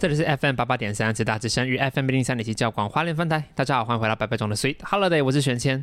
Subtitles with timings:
[0.00, 3.42] 这里是 FM 八八点三，直大之声与 FM 零三点七教广花莲分台。
[3.54, 5.82] 大家好，欢迎回到白白中的 Sweet Holiday，我是玄谦。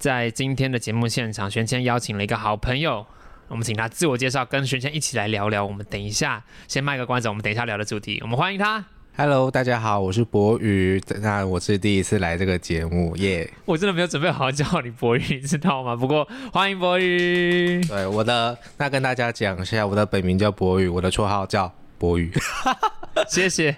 [0.00, 3.06] 在今天的节目现场，玄谦邀请了一个好朋友，
[3.46, 5.64] 我们请他自我介绍，跟玄谦一起来聊聊。
[5.64, 8.84] 我们等一下先卖个关子，我们等一下聊的主题，我们欢迎他。
[9.18, 11.02] Hello，大家好，我是博宇。
[11.22, 15.96] 那我是第一次来这个节目，耶、我真的没有准备好好叫你博宇， 你知道吗？
[15.96, 17.82] 不过欢迎博宇。
[17.86, 22.30] 对，我的那跟大家讲一下，我的本名叫博宇，我的绰号叫博宇。
[23.26, 23.74] 谢谢，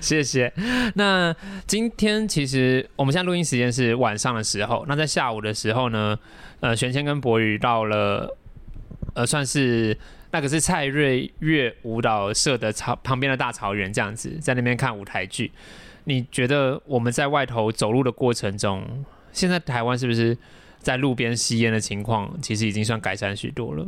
[0.00, 0.52] 谢谢。
[0.94, 1.34] 那
[1.66, 6.16] 今天其实我们现在录音时间是晚上的时候，那在下午的时候呢，
[6.60, 8.36] 呃，玄谦跟博宇到了，
[9.14, 9.98] 呃，算是
[10.30, 15.52] 那个是蔡瑞月舞蹈社的草旁边的大草原这样子，在那边看舞台剧。
[16.04, 20.36] 你觉得我们在外头走路的过程中，现在台湾是不是
[20.78, 23.86] 在路边吸烟的情况，其实已经算改善许多了？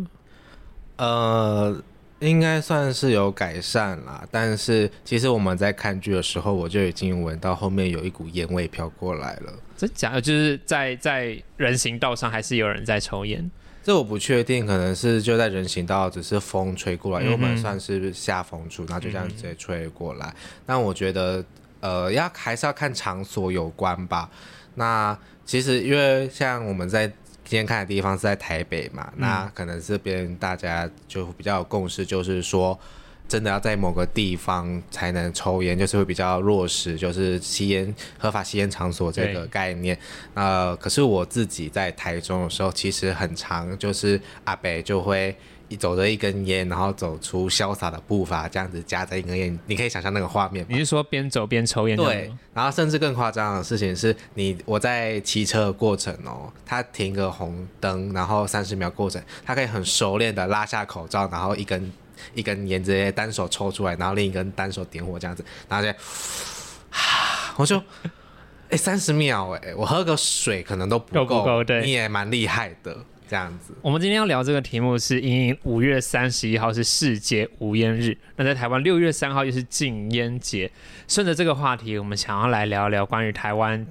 [0.97, 1.81] 呃，
[2.19, 9.53] 应该算是有改善啦，但是其实我们在看剧的时候，我就已经闻到后面有一股烟味飘过来了。
[9.77, 10.21] 真假的？
[10.21, 13.49] 就是在在人行道上还是有人在抽烟？
[13.89, 20.31] 这我不确定，可能是就在人行道，只是风吹过来，因为我们算是下风处，然后就这样直接吹过来。
[20.67, 21.43] 但我觉得，
[21.81, 24.29] 呃，要还是要看场所有关吧。
[24.75, 27.17] 那其实因为像我们在今
[27.57, 32.79] 天看的地方是在台北嘛，那可能这边大家就比较有共识，就是说。
[33.29, 39.97] 真的要在某个地方才能抽烟，就是会比较落实，就是吸烟合法吸烟场所这个概念。
[40.33, 45.37] 呃，可是我自己在台中的时候，其实很长，就是阿北就会
[45.69, 51.95] 一走着一根烟，然后走出潇洒的步伐，这样子夹着一根烟，你可以想象那个画面你是说边走边抽烟？
[51.99, 61.93] 对，，然后甚至更夸张的事情是你我在骑车的过程哦，他停个红灯，然后三十秒过程，他可以很熟练的拉下口罩，然后一根
[62.35, 65.99] 一根烟直接单手抽出来，然后另一根单手点火这样子，然后就，
[67.57, 67.83] 我就。
[68.71, 72.95] 哎，三十秒哎，我喝个水可能都不够够，不够对你也蛮厉害的，
[73.27, 73.73] 这样子。
[73.81, 80.71] 我们今天要聊这个题目是因应五月三十一号是世界无烟日，那在台湾六月三号又是禁烟节。
[81.07, 83.87] 顺着这个话题，我们想要来聊聊关于台湾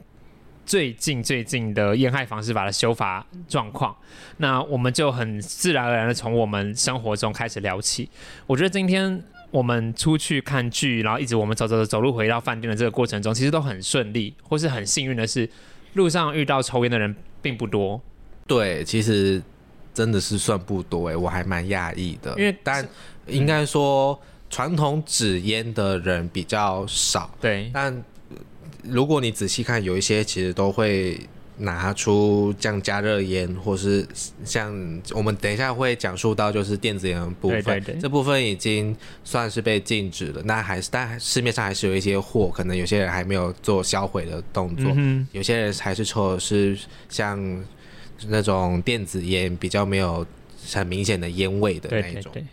[0.67, 3.95] 最近最近的烟害防治法的修法状况。
[4.37, 8.07] 那我们就很自然而然的从我们生活中开始聊起。
[8.45, 15.49] 我觉得今天我们出去看剧，然后一直我们走走走走路回到饭店的这个过程中，其实都很顺利，或是很幸运的是，
[15.93, 18.01] 路上遇到抽烟的人并不多。
[18.45, 19.41] 对，其实
[19.93, 22.31] 真的是算不多哎，我还蛮讶异的。
[22.37, 22.85] 因为但
[23.25, 28.03] 应该说传统纸烟的人比较少，对，但呃
[28.83, 31.19] 如果你仔细看，有一些其实都会
[31.59, 34.07] 拿出像加热烟，或是
[34.45, 34.71] 像
[35.13, 40.41] 我们等一下会讲述到就是电子烟的部分，对对对这部分已经算是被禁止了。
[40.45, 45.27] 那还是但市面上还是有一些货，可能有些人还没有做销毁的动作，嗯。
[45.31, 46.77] 有些人还是抽的是
[47.09, 47.65] 像
[48.27, 50.25] 那种电子烟，比较没有
[50.71, 52.31] 很明显的烟味的那一种。
[52.33, 52.47] 对对对。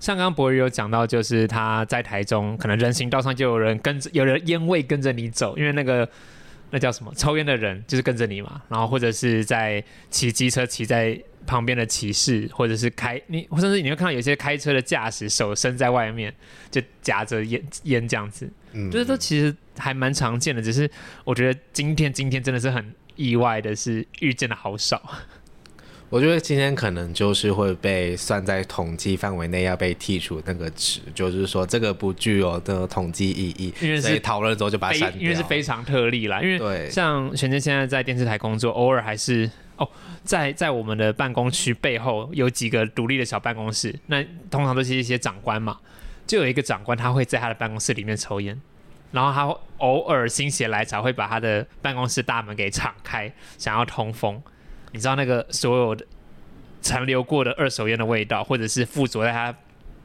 [0.00, 6.08] 像刚刚博宇有讲到，就是他在台中，可能人行道上就有人跟着，有人烟味跟着你走，因为那个
[6.70, 8.62] 那叫什么，抽烟的人就是跟着你嘛。
[8.68, 16.32] 然后或者是在骑机车骑在旁边的骑士，或者是开你，甚至你会看到有些开车的驾驶手伸在外面，
[16.70, 20.60] 就夹着烟烟这样子，嗯就是都其实还蛮常见的。
[20.60, 20.90] 只是
[21.24, 25.02] 我觉得今天今天真的是很意外的是遇见的好少。
[26.10, 35.20] 我觉得今天可能就是会被算在统计范围内要被剔除那个值，就是说这个不具有的统计意义，因为是讨论之后就把它非删掉。
[35.20, 39.86] 因为是非常特例啦，因为对像玄真现在在电视台工作，偶尔还是哦，
[40.24, 45.78] 在在我们的办公区背后有几个独立的小办公室，那通常都是一些长官嘛，
[46.26, 48.58] 就有一个长官他会在他的办公室里面抽烟，
[49.12, 54.42] 然后他偶尔心血来潮会把他的办公室大门给敞开，想要通风。
[54.92, 56.04] 你知道那个所有的
[56.80, 59.54] 残留过的二手烟的味道，或者是附着在他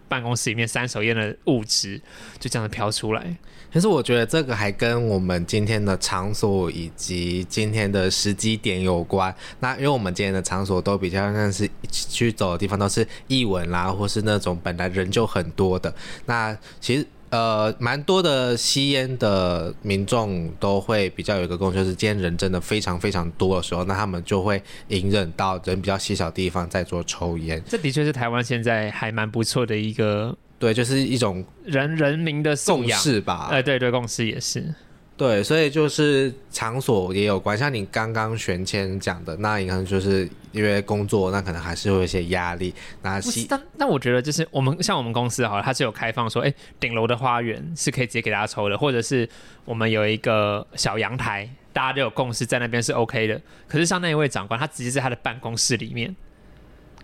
[0.07, 1.99] 办公室里面三手烟的物质，
[2.39, 3.35] 就这样子飘出来。
[3.71, 9.33] 其实我觉得这个还跟我们今天的场所以及今天的时机点有关。
[9.61, 15.91] 那因为我们今天的场所都比较像是去走的地方都是艺文啦，或是那种本来人就很多的。
[16.27, 17.03] 那其实
[17.33, 27.59] 呃，蛮多的吸烟的民众都会比较有一个共识，就是今天人真的非常非常多的时候，那他们就会隐忍到人比较稀少的地方在做抽烟。
[27.67, 33.01] 这的确是台湾现在还蛮不错的一个对，就是一种人人民的素共养。
[33.25, 33.47] 吧。
[33.49, 34.71] 哎、对对，共识也是。
[35.15, 42.73] 对，所以就是场所也有关，像你刚刚玄谦讲的，那你看就是因为工作，那可能还是会有一些压力。
[43.03, 49.29] 那不是，但但我觉得就是我们像我们公司好了，它是有开放说，哎、顶楼的花园是可以直接给大家抽的，或者是
[49.65, 53.39] 我们有一个小阳台，大家都有共识在那边是 OK 的。
[53.67, 56.13] 可是像那一位长官，他直接在他的办公室里面，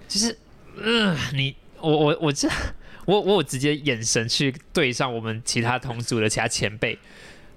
[0.07, 0.35] 就是，
[0.81, 2.49] 嗯、你我我我这
[3.05, 6.97] 我我有直接眼神去对上我们其他同组的其他前辈。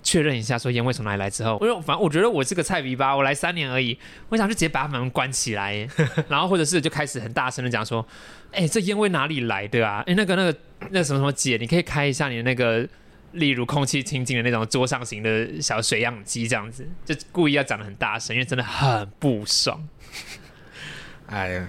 [0.03, 3.97] 确认一下，说烟味从哪里来之后，因为反正我觉得我是个菜逼吧，我来三年而已，
[4.29, 5.89] 我想就直接把他们关起来，
[6.29, 8.05] 然后或者是就开始很大声的讲说，
[8.51, 10.03] 哎、这烟味哪里来的啊？
[10.07, 10.59] 哎、那个那个
[10.91, 12.87] 那什么什么姐，你可以开一下你的那个，
[13.33, 19.89] 例如空气清净的那种桌上型的小水样机，这样子，就故意要讲的很大声，因为真的很不爽。
[21.27, 21.69] 哎呀，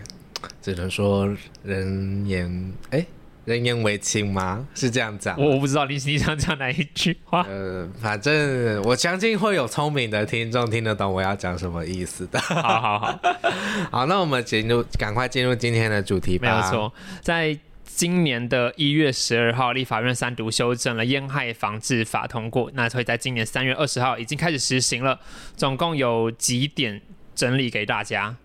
[0.62, 1.34] 只能说
[1.64, 3.06] 人言哎，
[3.46, 4.66] 人言为轻吗？
[4.74, 5.40] 是这样讲。
[5.40, 12.40] 我我不知道你你想讲哪一句话，呃，反正我相信会有聪明的听众听得懂我要讲什么意思的。
[12.40, 13.20] 好好好，
[13.92, 16.50] 好，那我们进入，赶快进入今天的主题吧。
[16.50, 17.58] 没有错，在。
[17.96, 25.20] 今年的一月十二号，立法院三读修正了烟害防治法通过，那会在今年三月二十号已经开始实行了。
[25.56, 27.00] 总共有几点
[27.36, 28.36] 整理给大家。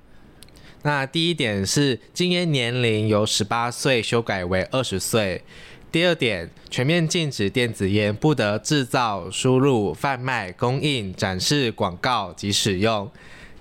[0.83, 5.43] 那第一点是禁烟年龄由十八岁修改为二十岁。
[5.91, 13.11] 第二点，全面禁止电子烟不得制造、输入、贩卖、供应、展示、广告及使用。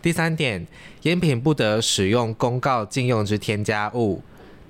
[0.02, 0.68] 第三点，
[1.04, 4.22] 烟品不得使用公告禁用之添加物。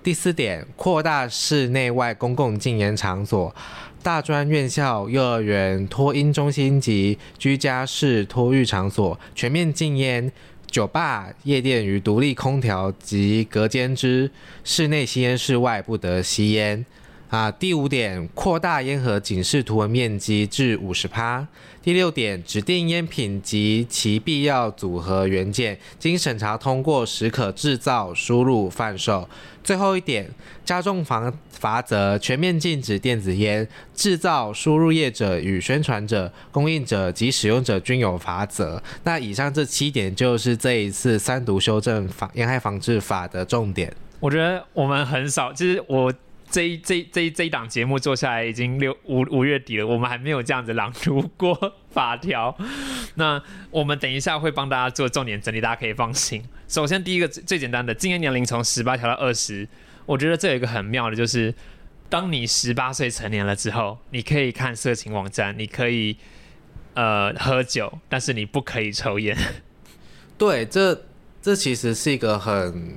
[0.04, 3.54] 第四点，扩大室内外公共禁烟场所，
[4.02, 10.32] 大专院校、幼儿园、托婴中心及居家式托育场所全面禁烟。
[10.70, 14.30] 酒吧、夜店与独立空调及隔间之
[14.64, 16.86] 室内吸烟，室外不得吸烟。
[17.30, 21.46] 啊，第五点，扩大烟盒警示图文面积至五十趴。
[21.84, 29.28] 第六点，指定烟品及其必要组合元件，经审查通过时可制造、输入、贩售。
[29.64, 30.30] 最后一点，
[30.64, 38.82] 加重罚罚则，全面禁止电子烟制造、输入业者与宣传者、供应者及使用者均有罚则。
[39.04, 43.94] 那以上这七点就是这一次三读修正法烟害防治法的重点。
[44.20, 46.12] 我觉得我们很少，就是我
[46.50, 52.58] 这一这一这一这一档节目做下来已经六五五月底了，我们还没有这样子朗读过 法条。
[53.16, 56.44] 那我们等一下会帮大家做重点整理，大家可以放心。
[56.68, 59.68] 首先第一个最简单的，禁烟年龄从十八调到二十，
[60.06, 61.54] 我觉得这有一个很妙的就是，
[62.10, 66.18] 当你十八岁成年了之后，你可以看色情网站，你可以
[66.94, 69.38] 呃喝酒，但是你不可以抽烟。
[70.38, 71.04] 对，这
[71.42, 72.96] 这其实是一个很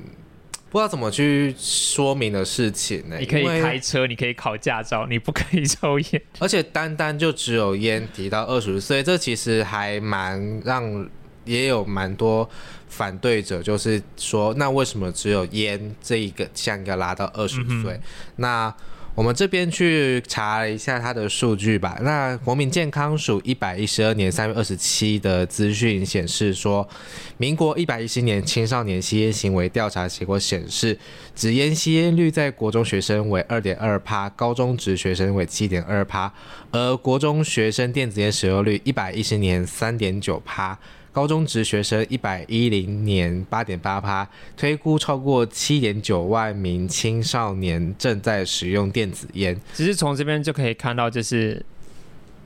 [0.71, 6.23] 不知道怎么去说明的事情呢、你可以开车，你可以考驾照，你不可以抽烟。
[6.39, 11.09] 而且单单就只有烟提到二十岁，这其实还蛮让
[11.45, 12.49] 也有蛮多
[12.89, 18.01] 反对者，就是说，那为什么只有烟这一个项要拉到二十岁？
[18.37, 18.73] 那
[19.15, 21.99] 我们这边去查了一下它的数据吧。
[22.03, 26.89] 那国民健康署一百一十二年三月二十七的资讯显示说，
[27.37, 30.99] 民国一百一十年青少年吸烟行为调查结果显示，
[31.35, 36.33] 纸烟吸烟率在国中学生为二点二趴，高中职学生为七点二趴，
[36.71, 40.79] 而国中学生电子烟使用率一百一十年三点九趴。
[41.13, 49.61] 高中职学生一百一零年八点八趴，推估超过七点九万名青少年正在使用电子烟。
[49.75, 51.65] 其实从这边就可以看到，就是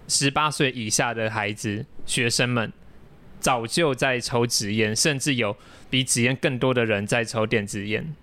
[0.08, 2.72] 十八岁以下的孩子、学生们
[3.38, 5.54] 早就在抽纸烟，甚至有
[5.90, 8.14] 比纸烟更多的人在抽电子烟。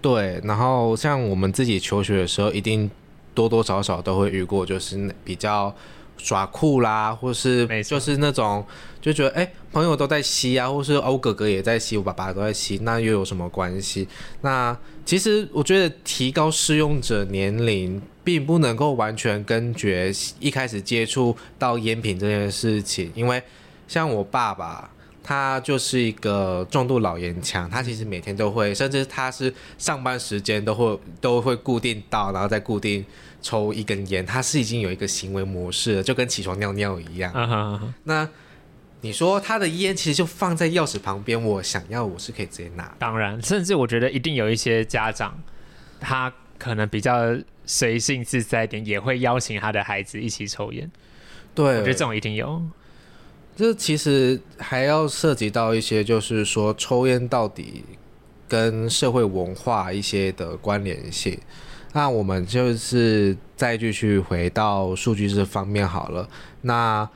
[0.00, 2.88] 对，然后像我们自己求学的时候，一定
[3.34, 5.74] 多多少少都会遇过，就是比较
[6.16, 8.64] 耍酷啦，或是就是那种
[9.00, 14.08] 就觉得哎、朋友都在吸啊，或是哦我哥哥也在吸，我爸爸都在吸，那又有什么关系？
[14.40, 23.42] 那其实我觉得提高适用者年龄，并不能够完全根绝一开始接触到烟品这件事情，因为
[23.86, 24.90] 像我爸爸。
[25.26, 33.02] 他就是一个重度老烟枪，他其实每天都会，甚至他是上班时间都会都会固定到，然后再固定
[33.44, 37.30] 抽一根烟，他是已经有一个行为模式了，就跟起床尿尿一样。
[37.34, 38.26] 啊哈哈那
[39.02, 42.96] 你说他的烟其实就放在钥匙旁边，我想要我是可以直接拿。
[42.98, 45.38] 当然，甚至我觉得一定有一些家长，
[46.00, 47.36] 他可能比较
[47.66, 50.90] 随性自在一点，也会邀请他的孩子一起抽烟。
[51.54, 52.62] 对，我觉得这种一定有。
[53.54, 57.84] 这其实还要涉及到一些，就是说抽烟到底
[58.48, 61.38] 跟社会文化一些的关联性。
[61.94, 66.28] 那我们就是再继续回到数据这方面好了。
[66.62, 67.08] 那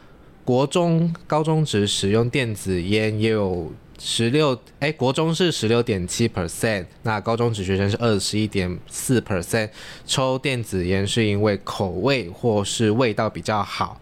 [0.45, 9.69] 国中、高中只使用电子烟也有十六，哎，国中是十六点七 percent，那高中只学生是二十一点四 percent。
[10.07, 14.01] 抽电子烟是因为口味或是味道比较好。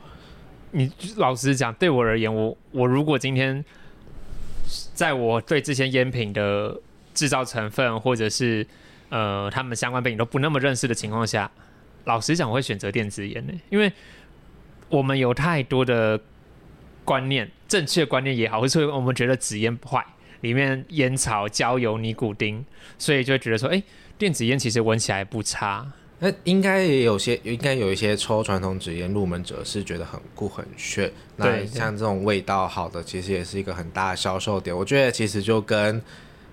[0.72, 3.64] 你老实讲，对我而言，我我如果今天
[4.92, 6.78] 在我对这些烟品的
[7.14, 8.66] 制造成分或者是
[9.08, 11.50] 呃他们相关背景都不那么认识的情况下，
[12.04, 13.92] 老实讲，我会选择电子烟呢，因为
[14.88, 16.20] 我们有太多的
[17.04, 20.04] 观念，正确观念也好，或是我们觉得纸烟坏，
[20.40, 22.64] 里面烟草、焦油、尼古丁，
[22.98, 23.82] 所以就会觉得说，哎、
[24.18, 25.90] 电子烟其实闻起来不差。
[26.18, 31.12] 那应该也有些，应该有一些抽传统纸烟入门者是觉得很酷很炫。
[31.36, 34.74] 那像这种味道好的，其实也是一个很大的销售点。
[34.74, 36.00] 我觉得其实就跟，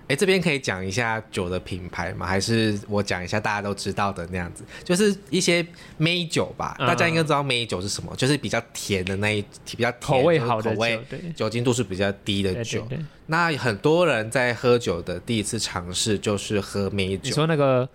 [0.06, 2.26] 哎，这边可以讲一下酒的品牌吗？
[2.26, 4.62] 还是我讲一下大家都知道的那样子？
[4.84, 12.80] 就是一些美酒吧，嗯大家应该知道美酒是什么，就是比较甜的那一比较甜口味好的酒口味，对酒精度是比较低的对酒。
[12.82, 17.88] 对对，那很多人在喝酒的第一次尝试就是喝美你酒，说那个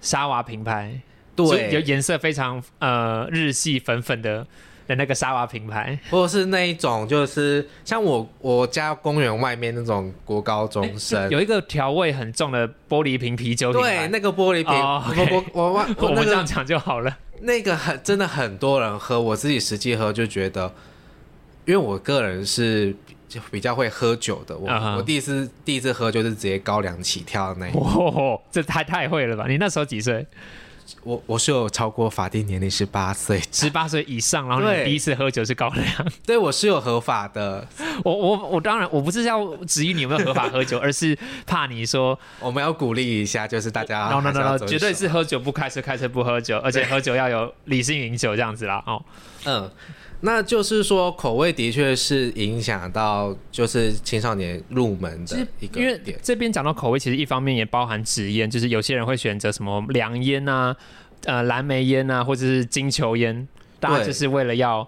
[0.00, 1.00] 沙瓦品牌，
[1.34, 4.46] 对有，颜色非常呃日系粉粉的
[4.90, 14.08] 的那个沙瓦品牌，或者是那一种，就是像我我家公园外面那种国高中生，有一个调味很重的玻璃瓶啤酒品对。
[14.08, 17.16] 那个玻璃瓶，哦我我我我 我们这样讲就好了。
[17.42, 20.72] 那个很真的很多人喝，我自己实际喝就觉得，
[21.66, 22.94] 因为我个人是
[23.28, 29.46] 就比较会喝酒的，我、我第一次第一次喝就是直接高粱起跳的那一种，哦，这太太会了吧？
[29.48, 30.26] 你那时候几岁？
[31.02, 35.86] 我我是有超过法定年龄十八岁，十八岁以上，然后你第一次喝酒是高粱。
[36.26, 37.66] 对我是有合法的，
[38.04, 41.16] 我我我当然我不是要质疑你有没有合法喝酒，而是
[41.46, 48.82] 怕你说我们要鼓励一下，就是大家 no no no no，绝对是喝酒不开车，开车不喝酒，而且喝酒要有理性饮酒这样子啦。
[48.86, 49.02] 哦，
[49.44, 49.70] 嗯，
[50.22, 56.18] 那就是说口味的确是影响到就是青少年入门的一个因为点。
[56.22, 60.76] 这边讲到口味，其实一方面也包含纸烟，就是有些人会选择什么凉烟啊、
[61.24, 63.48] 呃蓝莓烟啊，或者是金球烟，
[63.78, 64.86] 大家就是为了要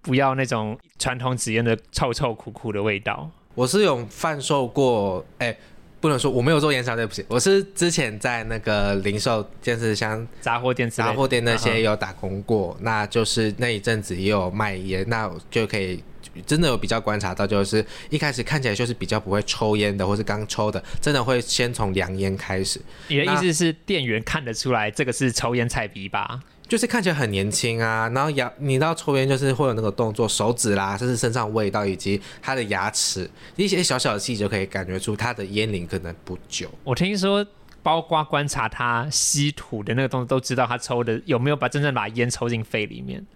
[0.00, 3.30] 不要那种传统纸烟的臭臭苦苦的味道。
[3.54, 5.54] 我是有贩售过，哎、
[6.00, 16.02] 不能说我没有做烟商，对不起，我是之前在那个零售，就是像杂货店杂货店那些嗯有打工过，那就是那一阵子也有卖烟，那就可以。
[16.46, 26.40] 真的有比较观察到，就是一开始看起来就是比较不会抽烟的，或是刚抽的，真的会先从凉烟开始，你的意思是店员看得出来这个是抽烟菜逼吧？
[26.70, 36.70] 就是看起来很年轻啊，然后牙，你知道抽烟就是会有那个动作，手指啦，甚至身上味道，以及他的牙齿一些小小的细节，就可以感觉出他的烟龄可能不久。
[36.84, 37.44] 我听说，
[37.82, 43.26] 包括观察他吸吐的那个动作，都知道他抽的有没有把真正把烟抽进肺里面。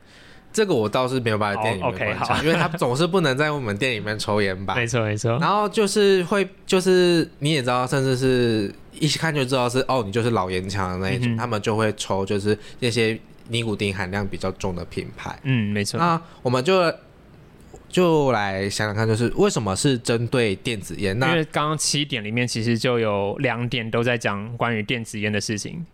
[0.52, 4.76] 这个我倒是没有办法在店里哦面观察，好因为他总是不能在我们店里面抽烟吧。
[4.78, 5.36] 没错，没错。
[5.40, 15.38] 然后就是会，就是你也知道，甚至是一看就知道是哦，你就是老烟枪的那一种，嗯他们就会抽就是那些尼古丁含量比较重的品牌。
[15.42, 15.98] 嗯，没错。
[15.98, 16.92] 那我们就
[17.88, 21.18] 就来想想看，就是为什么是针对电子烟？
[21.18, 25.84] 那因那为刚刚七点里面其实就有两点都在讲关于电子烟的事情。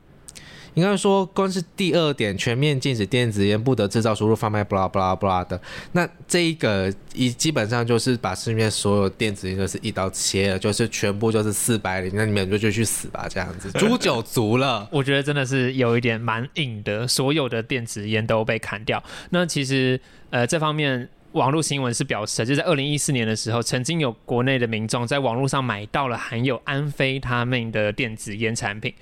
[0.75, 5.61] 应该说，光是第二点，全面禁止电子烟，不得制造、输入、贩卖，巴拉巴拉巴拉的。
[5.93, 14.89] 那这一个一基本上就是把市面所有电子烟就是一刀切了，就是全部就是四百零，那你们就就去死吧，这样子，诛九族了。
[14.91, 19.03] 我觉得真的是有一点蛮硬的，所有的电子烟都被砍掉。
[19.31, 20.01] 那其实
[20.31, 21.09] 呃这方面。
[21.33, 28.93] 网络新闻是表示，就在二零一四年的时候，曾经有国内的民众在网络上买到了含有安非他命的电子烟产品。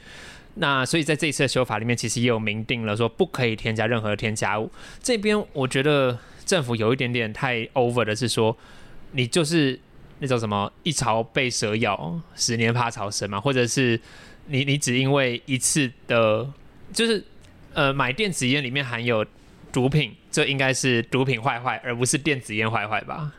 [0.61, 4.71] 那所以在这一次的修法里面，其实也有明定了说不可以添加任何添加物。
[5.00, 8.57] 这边我觉得政府有一点点太 over 的是说，
[9.12, 9.79] 你就是
[10.19, 14.00] 那种什么一朝被蛇咬，十年怕草绳嘛，或者是
[14.47, 16.49] 你你只因为一次的，
[16.93, 17.23] 就是
[17.75, 19.25] 呃买电子烟里面含有
[19.71, 23.33] 毒品，这应该是毒品坏坏，而不是电子烟坏坏吧？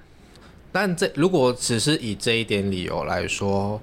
[0.71, 3.81] 但这如果只是以这一点理由来说，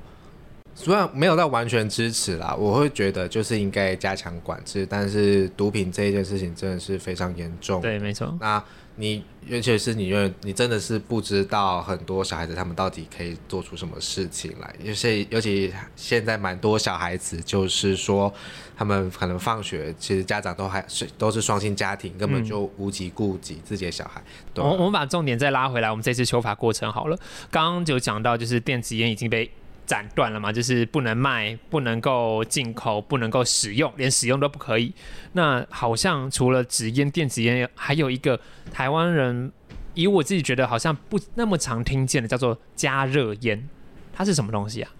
[0.76, 4.86] 虽然没有到完全支持啦，我会觉得就是应该加强管制。
[4.88, 7.80] 但是毒品这一件事情真的是非常严重。
[7.80, 8.36] 对，没错。
[8.38, 8.62] 那
[8.96, 14.74] 你尤其是你，因为你真的是不知道很多小孩子他们到底可以做出什么事情来。
[14.82, 18.32] 尤其尤其现在蛮多小孩子，就是说
[18.76, 24.22] 他们可能放学，其实家长都还是都是双薪家庭，根本就无及顾及自己的小孩。
[24.52, 27.18] 对我我们把重点再拉回来，我们这次修法过程好了。
[27.50, 29.50] 刚刚就讲到，就是电子烟已经被
[29.86, 34.92] 斩断了嘛，就是不能卖，不能够进口，不能够使用，连使用都不可以。
[35.32, 38.40] 那好像除了纸烟、电子烟，还有一个
[38.72, 39.52] 台湾人，
[39.94, 43.68] 以我自己觉得好像不那么常听见的，叫做加热烟，
[44.12, 44.90] 它是什么东西啊？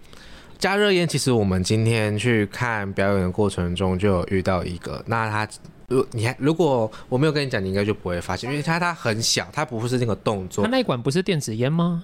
[0.57, 5.47] 加热烟其实我们今天去看表演的过程中就有遇到一个，那它
[5.87, 10.71] 如你还如果我没有跟你讲，你应该就不会发现，因为它它很小，它不是那个动作它。
[10.71, 12.03] 那一管不是电子烟吗？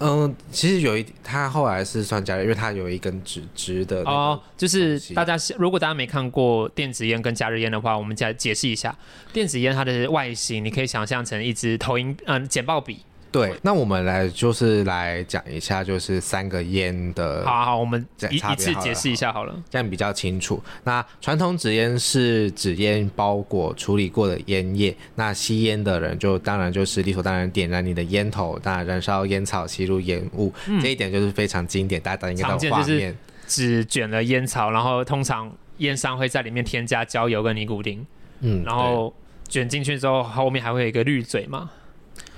[0.00, 8.96] 嗯，其实有一它后来是算加热，因为它有一根直直的哦，就是大家如果大家没看过电子烟跟加热烟的话，我们再解释一下。
[9.32, 13.00] 电子烟它的外形，你可以想象成一支投影嗯简报笔。
[13.30, 19.54] 对，那我们来就是来讲一下，就是三个烟的好好好，我们这一一次解释一下好了。
[19.68, 20.62] 这样比较清楚。
[20.84, 33.16] 那传统纸烟是纸烟包裹处理过的烟叶，那吸烟的人就当然就是理所当然点燃你的烟头，那燃烧烟草吸入烟雾，这一点就是非常经典，大家应该画面。
[33.46, 38.06] 只卷了烟草，然后通常烟商会在里面添加焦油跟尼古丁，
[38.40, 39.14] 嗯，然后
[39.48, 41.70] 卷进去之后，后面还会有一个滤嘴嘛。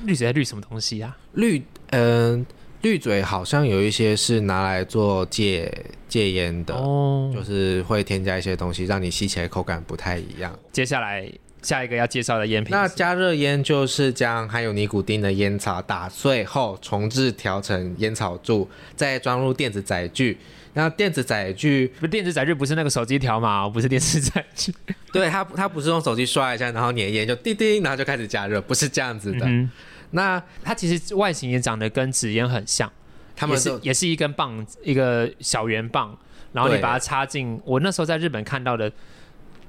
[0.04, 1.16] 滤嘴在绿什么东西啊？
[1.34, 2.46] 对滤嗯、
[2.82, 5.72] 绿嘴好像有一些是拿来做戒
[6.08, 10.56] 戒烟的，哦，就是会添加一些东西，让你吸起来口感不太一样。
[10.72, 11.30] 接下来
[11.62, 20.38] 下一个要介绍的烟品那加热烟就是将含有尼古丁的烟草打碎后重置调成烟草柱，再装入电子载具。
[20.72, 24.72] 那电子载具，不电子载具不是那个手机条码、哦，不是电子载具。
[25.12, 29.44] 对它它不是用手机刷一下，然后你的烟就滴滴，然后就开始加热，不是这样子的。
[29.46, 29.68] 嗯，
[30.12, 32.90] 那它其实外形也长得跟纸烟很像，
[33.36, 36.16] 他们是也是一根棒，一个小圆棒，
[36.52, 37.60] 然后你把它插进。
[37.64, 38.92] 我那时候在日本看到的，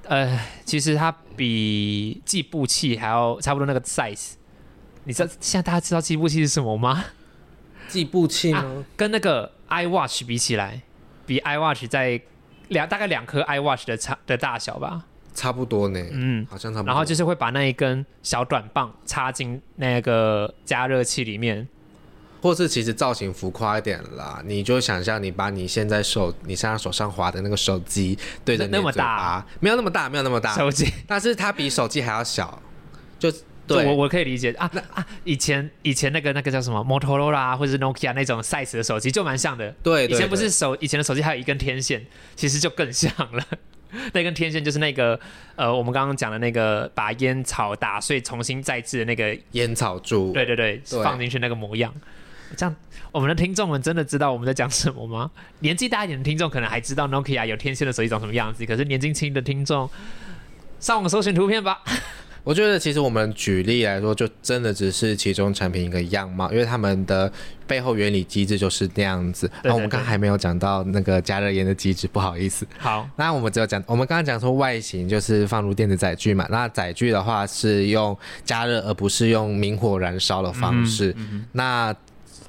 [0.06, 4.34] 呃，其实它比计步器还要差不多那个 size。
[5.04, 7.06] 你知道现在大家知道计步器是什么吗？
[7.88, 8.86] 计步器吗？
[8.96, 10.82] 跟那个 iWatch 比起来，
[11.26, 12.22] 比 iWatch 在
[12.70, 15.06] 两大概两颗 iWatch 的差的大小吧。
[15.34, 16.88] 差不多呢，嗯，好像差不多。
[16.88, 21.68] 然后就是会把那一根小短棒插进那个加热器里面，
[22.42, 30.92] 或是其实造型浮夸一点啦，你就想象你把你现在手你现在手上滑的那个手机对着你那么大，没有那么大，没有那么大，手机。
[31.08, 32.62] 但是它比手机还要小，
[33.18, 35.06] 就对对我我可以理解啊啊！
[35.24, 39.74] 以前以前那个那个叫什么 Motorola 或者是 Nokia 那种 size 的手机就蛮像的。
[39.82, 43.46] 对对以前不是手以前的手机还有一根天线，其实就更像了。
[44.14, 45.20] 那根天线就是那个
[45.56, 51.94] 呃，我们刚刚讲的那个把烟草打碎重新再制的那个，烟草柱，对对对，对放进去那个模样。
[52.58, 52.76] 这样，
[53.12, 55.32] 我们的听众们真的知道我们在讲什么吗？
[55.60, 59.90] 年纪大一点的听众可能还知道 Nokia 有天线的手机长什么样子，可是年纪轻的听众，
[60.80, 61.82] 上网搜寻图片吧。
[62.44, 67.32] 我觉得其实我们举例来说，就真的只是其中产品一个样貌，因为他们的
[67.68, 69.50] 背后原理机制就是那样子。
[69.62, 72.66] 然后我们刚刚还没有讲到那个加热烟的机制，不好意思。
[72.80, 81.16] 好，那我们只有讲，我们刚刚讲说外形就是放入电子载具嘛，那载具的话是用加热而不是用明火燃烧的方式。
[81.52, 81.96] 那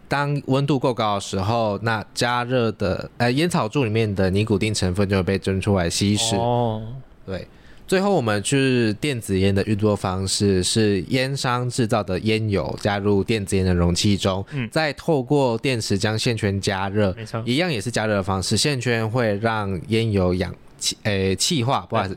[0.08, 6.36] 当温度够高的时候，那加热的呃烟草柱里面的尼古丁成分就会被蒸出来稀释。
[6.36, 6.82] 哦，
[7.24, 7.48] 对，
[7.92, 14.66] 最后我们就是电子烟的运作方式是烟商制造的烟油加入电子烟的容器中，嗯。
[14.72, 17.42] 再透过电池将线圈加热，没错。
[17.44, 22.16] 一样也是加热的方式，线圈会让烟油氧气诶气化，不好意思，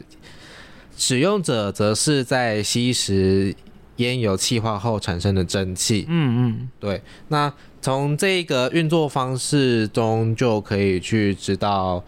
[0.95, 3.53] 使用者则是在吸食
[3.97, 6.05] 烟油气化后产生的蒸汽。
[6.07, 12.01] 嗯嗯，对，那从这个运作方式中就可以去知道，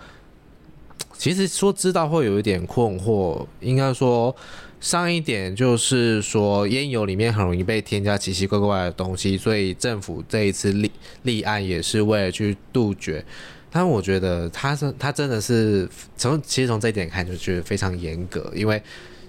[1.17, 4.34] 其实说知道会有一点困惑，应该说
[4.80, 10.91] 上一点就是说烟油里面很容易被添加奇奇怪怪的东西，所以政府这一次立
[11.23, 13.23] 立案也是为了去杜绝。
[13.69, 18.82] 但我觉得他是他真的是从其实从这一点看就觉得非常严格，因为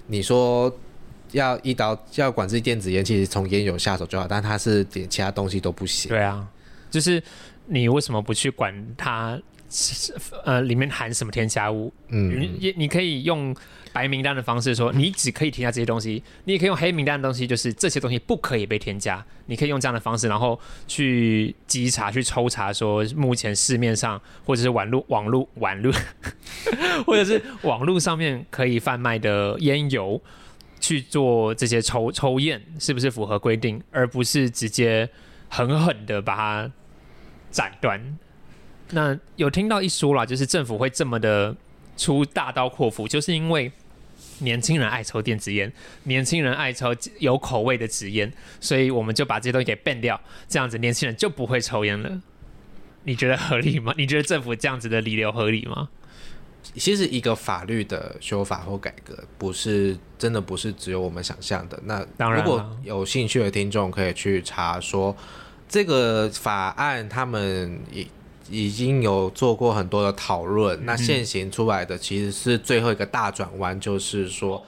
[0.07, 0.73] 你说
[1.31, 6.09] 要一刀要管制电子烟，其实从烟油下手就好，但他是点其他东西都不行。
[6.09, 6.47] 对啊，
[6.89, 7.21] 就是
[7.65, 9.39] 你为什么不去管他
[10.43, 12.29] 呃里面含什么添加物，嗯，
[12.59, 13.55] 你你可以用
[13.93, 19.23] 白名单的方式说，你只可以添加这些东西；你也可以用黑名单的东西，就是这些东西不可以被添加。
[19.45, 25.93] 你可以用这样的方式，然后去稽查、去抽查，说目前市面上或者是网络、网络、网络，
[27.05, 30.21] 或者是网络上面可以贩卖的烟油，
[30.79, 35.09] 去做这些抽抽验，是不是符合规定，而不是直接
[35.47, 36.71] 狠狠的把它
[37.51, 38.17] 斩断。
[38.91, 41.55] 那有听到一说啦，就是政府会这么的
[41.97, 43.71] 出大刀阔斧，就是因为
[44.39, 45.71] 年轻人爱抽电子烟，
[46.03, 52.21] 年轻人爱抽有口味的纸烟，所以我们就把这些东西给 ban 掉，这样子年轻人就不会抽烟了。
[53.03, 53.93] 你觉得合理吗？
[53.97, 55.89] 你觉得政府这样子的理由合理吗？
[56.75, 61.79] 其实一个法律的修法或改革，不是真的不是只有我们想象的。
[61.85, 65.15] 那当然如果有兴趣的听众可以去查说，
[65.67, 67.79] 这个法案他们
[68.49, 70.85] 已已经有做过很多的讨论。
[70.85, 74.65] 那现行出来的其实是最后一个大转弯，就是说。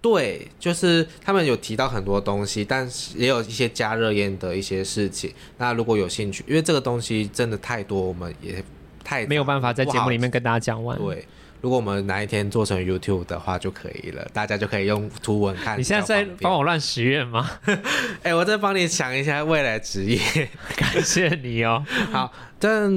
[0.00, 5.34] 对，就是他们有提到很多东西，但是也有一些加热烟的一些事情。
[5.56, 8.62] 那如果有兴趣，因为这个东西真的太多，我们也
[9.02, 10.96] 太没有办法在节目里面跟大家讲完。
[10.96, 11.26] 对，
[11.60, 15.78] 如果我们哪一天做成 YouTube 的话就可以了，大家就可以用图文看。
[15.78, 17.50] 你现在在帮我乱许愿吗？
[18.22, 20.18] 哎、我在帮你想一下未来职业。
[20.76, 21.84] 感谢你哦。
[22.12, 22.90] 好，但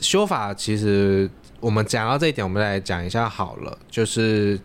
[0.00, 1.28] 修法其实
[1.60, 4.58] 我们讲到这一点，我们来讲一下好了，就是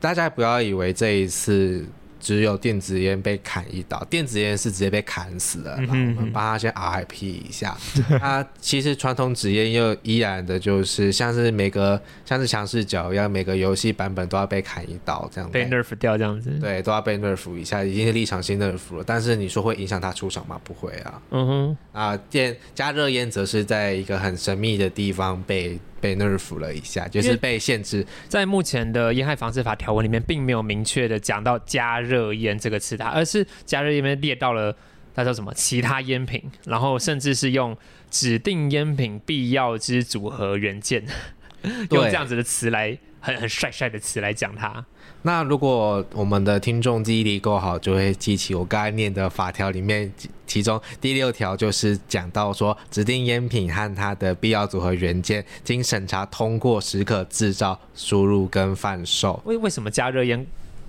[0.00, 1.86] 大家不要以为这一次。
[2.20, 5.76] 只有电子烟被砍一刀，电子烟是直接被砍死了。
[5.78, 7.76] 嗯哼我们帮他先 RIP 一下。
[8.18, 15.50] 他其实传统纸烟又依然的就是像是每个像是强势角一样，每个游戏版本都要被砍一刀这样。
[15.50, 16.50] 被 nerf 掉这样子。
[16.60, 19.04] 对，都要被 nerf 一下，已经是立场性 nerf 了。
[19.06, 20.60] 但是你说会影响他出场吗？
[20.64, 21.22] 不会啊。
[21.30, 28.06] 嗯哼，啊，电加热烟则是在一个很神秘的地方被被 nerf 了一下，就是被限制。
[28.28, 34.76] 在目前的烟害防治法条文里面，并没有明确的讲到加热烟这个词它，而是加热烟里面列到了
[35.14, 37.76] 它叫什么其他烟品，然后甚至是用
[38.10, 41.04] 指定烟品必要之组合元件，
[41.90, 44.84] 用这样子的词来很很帅帅的词来讲它。
[45.22, 59.40] 那如果我们的听众记忆力够好，就会记起我刚才念的法条里面，其其中第六条就是讲到说，指定烟品和它的必要组合元件经审查通过时可制造、输入跟贩售。
[59.44, 60.46] 为为什么加热烟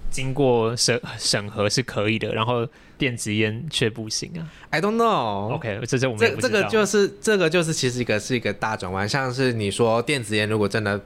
[0.10, 2.66] 经过审审核是可以的，然后
[2.98, 5.54] 电子烟却不行啊 I don't know。
[5.56, 11.00] ？OK，这这我们这这个就是这个就是其实一个是一个大转弯，像是你说电子烟如果真的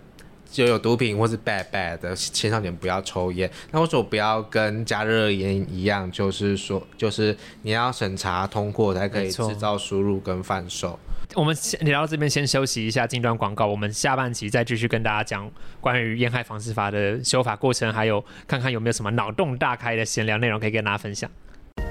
[0.54, 10.98] 就有毒品或是 bad bad 的青少年不要抽烟，那为什么不要跟加热烟一样，就是说就是你要审查通过才可以制造、输入跟贩售。
[11.34, 13.66] 我们先聊到这边，先休息一下，进段广告。
[13.66, 15.50] 我们下半期再继续跟大家讲
[15.82, 21.28] 关于烟害防治法的修法过程，还有看看有没有什么脑洞大开的闲聊内容可以跟大家分享。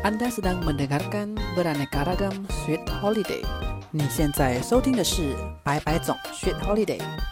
[0.04, 3.42] Anda sedang mendengarkan beraneka ragam Sweet Holiday。
[3.90, 7.31] 你现在收听的是白白总 Sweet Holiday。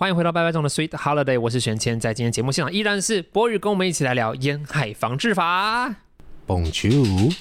[0.00, 5.94] 欢迎回到拜拜中的 Sweet Holiday，我是玄谦，在今天节目现场依然是博宇，跟我们一起来聊烟害防治法。
[6.46, 7.36] Bonjour，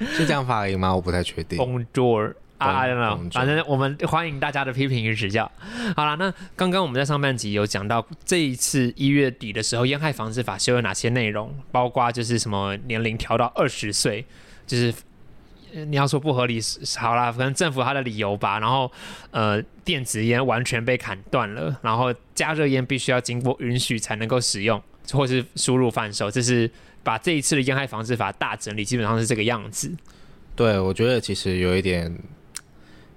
[0.00, 0.96] 是这样发音吗？
[0.96, 1.58] 我不太确定。
[1.58, 2.32] Bonjour。
[2.56, 5.52] 啊 I don't know，反正我们欢迎大家的批评与指教。
[5.94, 14.24] 好了，那刚刚我们在上半集有讲到，这一次一月底的时候，烟害防治法修有哪些内容，包括就是什么年龄调到二十岁，
[14.66, 14.94] 就是呃
[15.86, 18.60] 你要说不合理，是好啦，可能政府它的理由吧。
[18.60, 18.90] 然后
[19.32, 24.80] 呃，电子烟完全被砍断了，然后加热烟必须要经过允许才能够使用，
[25.12, 26.70] 或是输入贩售，这是
[27.02, 29.92] 把这一次的烟害防治法大整理，基本上是这个样子。
[30.54, 32.16] 对，我觉得其实有一点，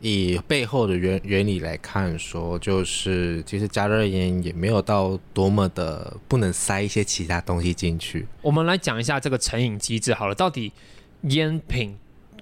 [0.01, 8.25] 以背后的原原理来看说，就是其实加热烟也没有到多么的不能塞一些其他东西进去。
[8.41, 10.73] 我们来讲一下这个成瘾机制好了，到底
[11.21, 11.95] 烟品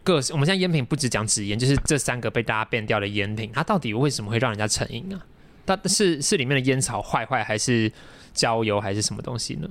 [0.06, 5.20] 各，我们现在烟品不只讲纸烟，就是这三个被大家变掉的烟品，它到底为什么会让人家成瘾啊？
[5.65, 7.91] 它是是里面的烟草坏坏，还是
[8.32, 9.68] 焦油，还是什么东西呢？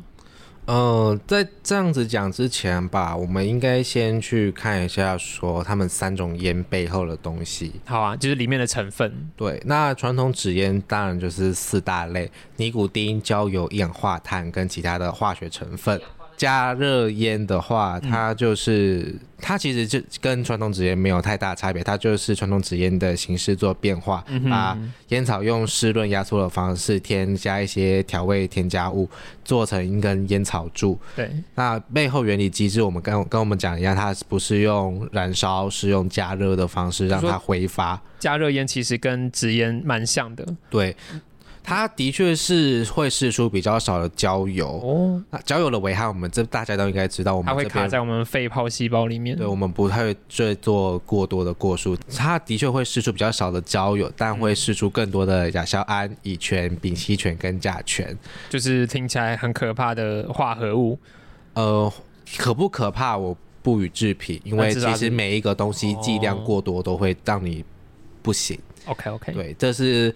[0.66, 7.72] 呃，在这样子讲之前吧，我们应该先去看一下说他们三种烟背后的东西。
[7.84, 9.30] 好啊，就是里面的成分。
[9.36, 16.00] 对，那传统纸烟当然就是四大类：尼古丁、焦油、一氧化碳跟其他的化学成分。
[16.36, 24.76] 加热烟的话，它就是、它其实就跟传统纸烟没有太大差别，它就是传统纸烟的形式做变化，嗯把
[25.08, 29.08] 烟草用湿润压缩的方式添加一些调味添加物，
[29.44, 30.98] 做成一根烟草柱。
[31.14, 38.00] 对，那背后原理机制，我们跟跟我们讲一样，它不是用燃烧，是用加热的方式让它挥发。
[38.18, 40.46] 加热烟其实跟纸烟蛮像的。
[40.70, 40.96] 对，
[41.64, 44.66] 它的确是会释出比较少的焦油。
[44.66, 47.34] 哦，那焦油的危害，我们这大家都应该知道。
[47.34, 49.34] 我们它会卡在我们肺泡细胞里面。
[49.34, 58.16] 对，我们不太会去做过多的过数，它的确会释出比较少的焦油，但会释出更多的亚硝胺、乙醛、丙烯醛跟甲醛。
[58.50, 60.98] 就是听起来很可怕的化合物。
[61.54, 61.90] 呃，
[62.36, 63.16] 可不可怕？
[63.16, 67.64] 我不予置评，因为其实每一个东西剂量过多都会让你
[68.20, 68.58] 不行。
[68.84, 70.14] OK OK，对，这是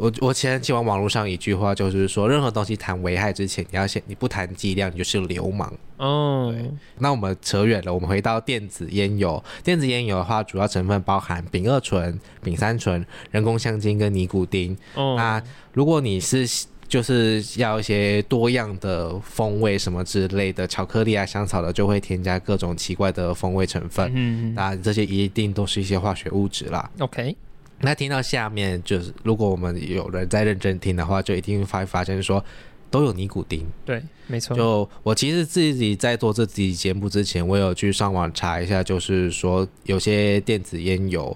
[0.00, 5.70] 我我前喜欢网络上一句话，就是说，任何东西谈危害之前，你要先你不谈剂量，你就是流氓。
[5.98, 6.54] 哦，
[6.98, 9.42] 那我们扯远了，我们回到电子烟油。
[9.62, 14.74] 电子烟油的话，主要成分包含丙二醇、丙三醇、人工香精跟尼古丁。
[14.94, 15.42] 哦，那
[15.74, 16.48] 如果你是
[16.88, 24.10] 就是要一些多样的风味什么之类的，巧克力啊、香草的，就会添加各种奇怪的风味成分。
[24.14, 26.90] 嗯那这些一定都是一些化学物质啦。
[26.98, 27.36] ，OK，
[27.80, 32.44] 那听到下面，就是如果我们有人在认真听的话，就一定会发现说
[32.90, 33.66] 都有尼古丁。
[33.84, 34.56] 对，没错。
[34.56, 41.34] 就我其实自己在做这期节目之前，我有去上网查一下，就是说有些电子烟油，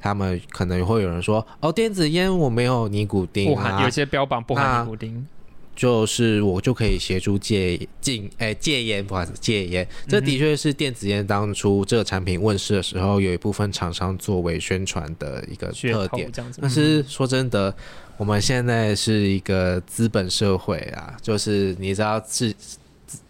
[0.00, 5.26] 他们可能会有人说，哦，电子烟我没有尼古丁不含有啊，些标榜不含尼古丁。
[5.76, 9.86] 就是我就可以协助戒禁，哎、戒烟，不好意思，戒烟。
[10.08, 16.32] 这的确是电子烟当初这个产品问世的时候，有一部分厂商作为宣传的一个特点。
[16.60, 17.72] 但是说真的，
[18.16, 22.54] 我们现在是一个资本社会啊，就是你知道市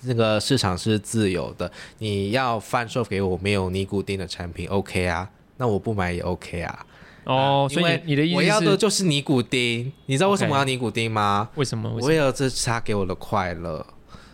[0.02, 6.86] 那个市场是自由的，你要贩售给我没有尼古丁的产品，OK 啊，那我不买也 OK 啊。
[7.26, 11.50] 哦，所以你的意思我要的就是尼古丁，你知道为什么要尼古丁吗？
[11.56, 11.90] 为什么？
[11.90, 13.84] 为什么为了这是他给我的快乐。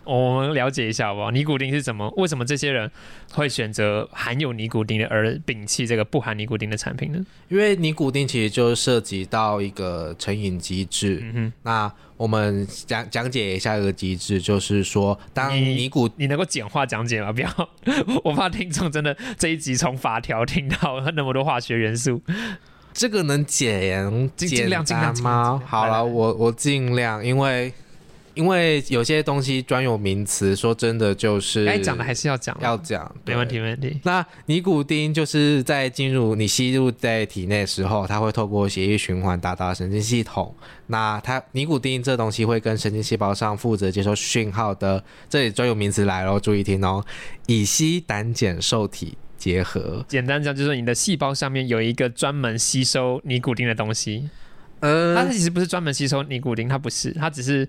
[0.04, 1.30] 哦我们了解一下好不好？
[1.30, 2.12] 尼古丁是怎么？
[2.16, 2.90] 为什么这些人
[3.34, 7.24] 会选择含有尼古丁的，而摒弃这个不含尼古丁的产品呢？
[7.48, 11.20] 因为尼古丁其实就涉及到一个成瘾机制。
[11.22, 17.30] 嗯哼，那我们讲讲解一下这个机制，就是说，当尼古你能够简化讲解吗？
[17.32, 17.70] 不要，
[18.24, 22.20] 我怕听众真的这一集从法条听到那么多化学元素。
[22.92, 25.62] 这个能减尽简尽量尽量量尽吗？
[25.66, 27.72] 好了，我我尽量，因为
[28.34, 34.00] 因为有些东西专有名词，说真的就是该讲的还是要讲，要讲，没问题，没问题。
[34.04, 40.54] 那尼古丁就是在进入你吸入在体内的时候，它会透过血液循环达到神经系统。
[40.86, 47.04] 那它尼古丁这东西会跟神经细胞上负责接收讯号的，这里专有名词来喽，注意听哦，
[47.46, 50.04] 乙烯胆碱受体结合。
[50.06, 54.30] 简单讲，就是你的细胞上面有一个专门吸收尼古丁的东西，
[54.78, 57.68] 呃它呃，其实不是专门吸收尼古丁，它不是，它只是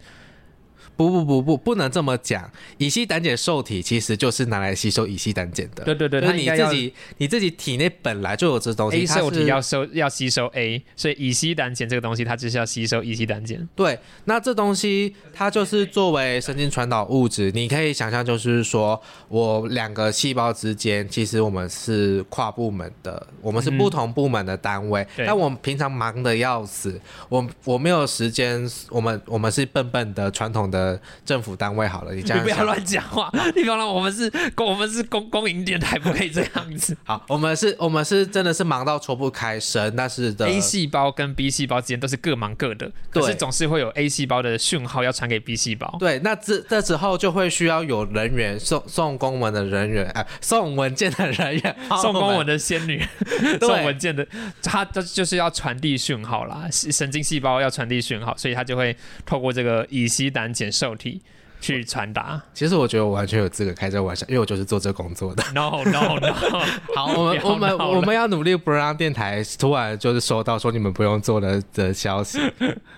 [0.96, 2.50] 不不不不，不能这么讲。
[2.78, 5.84] 乙烯胆碱受体其实就是拿来吸收乙烯胆碱的。
[5.84, 13.68] 对对对，就是你自己你自己体内本来就有这东西 A 受体要收要吸收 A，所以乙烯胆碱这个东西它就是要吸收乙烯胆碱。
[13.76, 36.98] 对，那这东西它就是作为神经传导物质，你可以想象，就是说我两个细胞之间，其实我们是跨部门的，我们是不同部门的单位，嗯对但我们平常忙的要死，我我没有时间，我们我们是笨笨的传统的政府单位好了，你这样你不要乱讲话，你不要让我们是公我们是公公营电台，不可以这样子。
[37.06, 45.96] 好，我们是我们是真的是忙到抽不开身，但是的 A 细胞跟 B 细胞之间都是各忙各的，可是总是会有 A 细胞的讯号要传给 B 细胞。
[46.00, 52.58] 对，那这这时候就会需要有人员送送公文的人员，哎、送文件的人员， 送公文的。
[52.64, 53.06] 仙女，
[53.60, 54.26] 送文件的，
[54.62, 61.22] 它它就是要传递讯号啦，神经细胞要传递讯号，所以他就会透过这个乙烯胆碱受体
[61.62, 62.42] 去传达。
[62.54, 65.44] 其实我觉得我完全有资格开这个玩笑，因为我就是做这工作的。
[65.54, 66.34] No no no，
[66.96, 72.40] 好，我们我们我们要努力不让电台突然就是收到说你们不用做了的消息。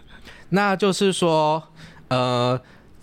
[0.50, 1.62] 那就是说，
[2.08, 2.60] 呃，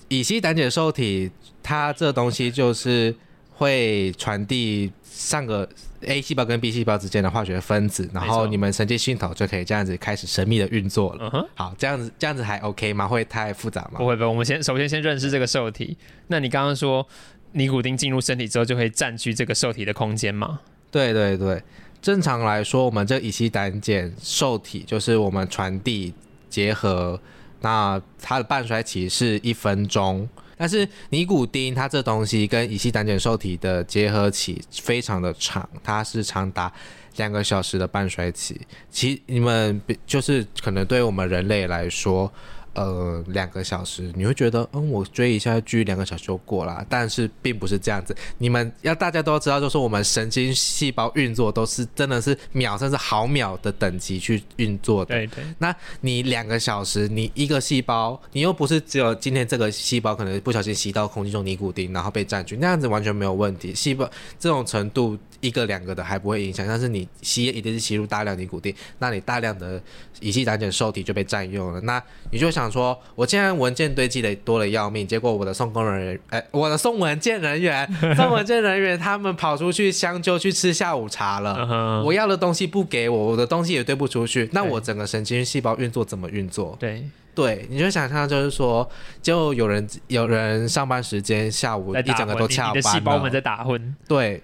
[0.08, 1.30] 乙烯胆碱受体
[1.62, 3.14] 它这东西就是
[3.62, 5.68] 会传递上个
[6.00, 11.30] A 细胞跟 B 细胞之间的化学分子，然后你们神经系统就可以这样子开始神秘的运作了。
[11.32, 11.48] 嗯。
[11.54, 13.06] 好，这样子这样子还 OK 吗？
[13.06, 14.06] 会太复杂吗不？
[14.08, 15.96] 会不会，我们先首先先认识这个受体。
[16.26, 17.06] 那你刚刚说
[17.52, 20.58] 尼古丁进入身体之后就会占据这个受体的空间吗？
[20.90, 21.62] 对对对，
[22.00, 26.12] 正常来说，我们这乙烯胆碱受体就是我们传递
[26.50, 27.20] 结合，
[27.60, 30.28] 那它的半衰期是一分钟。
[30.56, 36.72] 但是尼古丁它这东西跟乙烯胆碱受体的结合期非常的长，它是长达
[37.16, 38.60] 两个小时的半衰期。
[38.90, 42.32] 其你们就是可能对我们人类来说。
[42.74, 48.16] 呃，两个小时，你会觉得，嗯，我追一下剧两个小时就过了，但是并不是这样子。
[48.38, 55.14] 你们要大家都知道，就是我们神经细胞运作都是真的是秒甚至毫秒的等级去运作的。
[55.14, 63.74] 对对，那你两个小时，你一个细胞，你又不是只有今天这个细胞可能不小心吸到空气中尼古丁，然后被占据，那样子完全没有问题。
[63.74, 64.08] 细胞
[64.38, 69.78] 这种程度一个两个的还不会影响，但是你吸一定是吸入大量尼古丁，那你大量的
[70.20, 82.02] 乙烯胆碱受体就被占用了，那你就想说，我现在文件堆积的多了要命，结果我的送工人员，哎，我的送文件人员，送文件人员他们跑出去相救去吃下午茶了。
[82.04, 86.76] 我要的东西不给我，我的东西也堆不出去，那我整个神经细胞运作怎么运作？
[86.78, 88.88] 对，对，你就想象就是说，
[89.20, 94.40] 就有人有人上班时间下午一整个都翘班了细胞们在打混，对，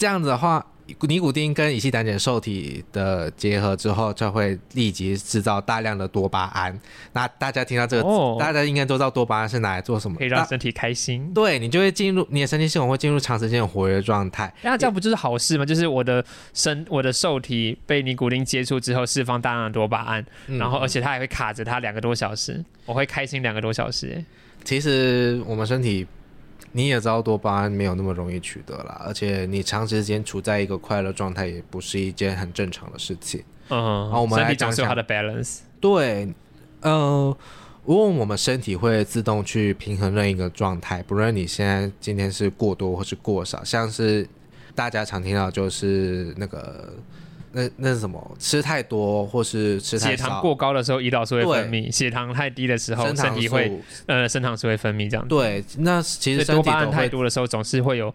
[0.00, 0.64] 这样子的话，
[1.02, 6.80] 尼古丁跟乙烯胆碱受体的结合之后，就会立即制造大量的多巴胺。
[7.12, 10.16] 那大家听到这个，哦大家应该都知道多巴胺是拿来做什么？
[10.16, 11.30] 可以让身体开心。
[11.34, 14.50] 对你就会进入你的神经系统会进入长时间的活跃状态。
[14.62, 15.66] 那这样不就是好事吗？
[15.66, 24.14] 就是我的身我的受体被尼古丁接触之后，释放大量的多巴胺，嗯然后而且它还会卡着它两个多小时，我会开心两个多小时。
[24.16, 24.24] 哎
[24.62, 26.06] 其实我们身体，
[26.72, 33.42] 你也知道多巴胺没有那么容易取得啦，而且你长时间处在一个快乐状态，也不是一件很正常的事情。
[33.68, 35.58] 嗯，好我们身来讲讲体总是有它的 balance。
[35.80, 36.32] 对，
[36.82, 37.36] 呃，
[37.84, 44.28] 如果我们身体会自动去平衡任一个状态，不论你现在今天是过多或是过少，像是
[44.74, 46.94] 大家常听到就是那个
[47.52, 53.72] 那那是什么，吃太多或是吃太少，血糖过高的时候，胰岛素会分泌；血糖太低的时候，身体会
[54.06, 55.28] 呃升糖素会分泌这样子。
[55.28, 58.14] 对，那其实多巴胺太多的时候，总是会有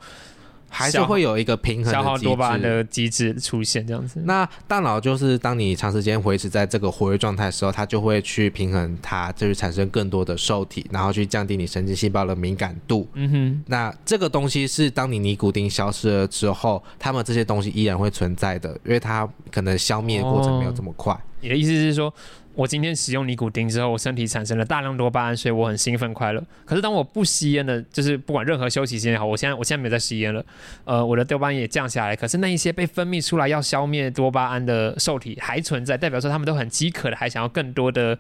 [0.76, 4.22] 还是会有一个平衡的消耗机多巴胺制的机制出现这样子。
[4.26, 13.08] 那大脑就是当你长时间维持在这个活跃状态的时候，它就会去平衡它，就是产生更多的受体，然后去降低你神经细胞的敏感度。
[13.14, 21.18] 嗯哼，那这个东西是当你尼古丁消失了之后，它们这些东西依然会存在的，因为它可能消灭的过程没有这么快。
[21.42, 22.12] 你的意思是说，
[22.56, 26.44] 我今天使用尼古丁之后，我身体产生了大量多巴胺，所以我很兴奋快乐。
[26.66, 30.46] 可是当我不吸烟的，就是不管任何休息时间也好，我现在我现在没有在吸烟了，
[30.86, 38.18] 呃，我的多巴胺也降下来，可是那一些被分泌出来要消灭多巴胺的受体还存在，代表说他们都很饥渴的，还想要更多的。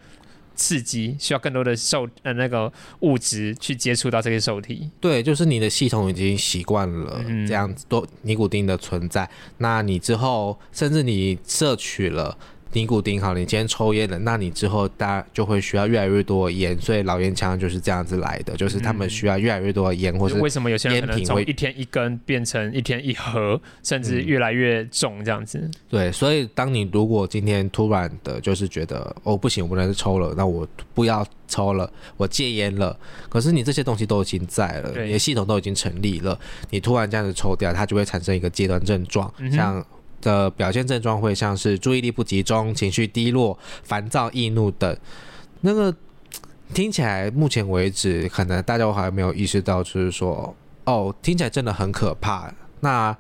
[0.58, 2.72] 刺激需要更多的受呃那个
[3.02, 12.38] 物质去接触到这些受体，对，就是你的系统已经习惯了这样子多尼古丁的存在，那你之后甚至你摄取了。
[12.76, 25.72] 尼古丁好了，你今天抽烟了，那你之后大家就会需要越来越多的烟，所以老烟枪就是这样子来的，就是他们需要越来越多的烟，或是为什么有些人可能烟品会从一天一根变成一天一盒，甚至嗯越来越重这样子？
[25.90, 33.00] 对，所以当你如果今天突然的就是觉得哦不行，我不能抽了，那我不要抽了，我戒烟了。
[33.30, 36.38] 可是你这些东西都已经在了，对你的系统都已经成立了，
[36.70, 39.86] 你突然这样子抽掉，它就会产生一个阶段症状，嗯像。
[40.26, 44.98] 的表现症状会像是注意力不集中、情绪低落、烦躁、易怒等。
[45.62, 45.96] 那个
[46.74, 52.52] 听起来，目前为止，可能大家还没有意识到，就是说，哦，听起来真的很可怕。
[52.80, 53.16] 那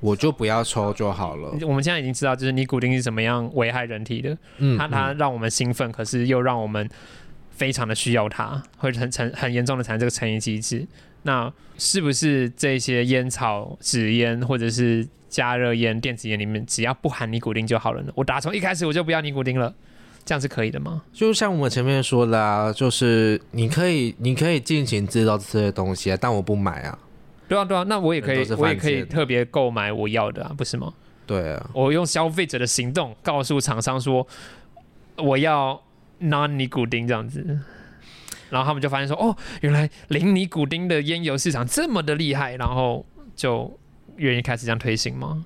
[0.00, 1.56] 我就不要抽就好了。
[1.62, 4.36] 我们现在已经知道，就是尼古丁是怎么样危害人体的。
[4.58, 6.86] 嗯，它它让我们兴奋，可是又让我们
[7.50, 10.86] 非常的需要它，会很成很严重的产生这个成瘾机制。
[11.22, 18.12] 那是不是这些烟草、纸烟或者是加热烟、电子烟里面，只要不含尼古丁就好了呢？
[18.14, 19.74] 我打从一开始我就不要尼古丁了，
[20.26, 21.02] 这样是可以的吗？
[21.10, 26.98] 就像我们前面说的啊，就是你可以你可以尽情制造这些东西啊，但我不买啊。
[27.48, 30.92] 对啊，对啊，那我也可以我也可以特别购买我要的啊，不是吗？
[31.26, 34.26] 对啊，我用消费者的行动告诉厂商说
[35.16, 35.82] 我要
[36.20, 37.58] non 尼古丁这样子，
[38.50, 43.78] 然后他们就发现说，哦，原来零尼古丁的烟油市场这么的厉害，然后就
[44.16, 45.44] 愿意开始这样推行吗？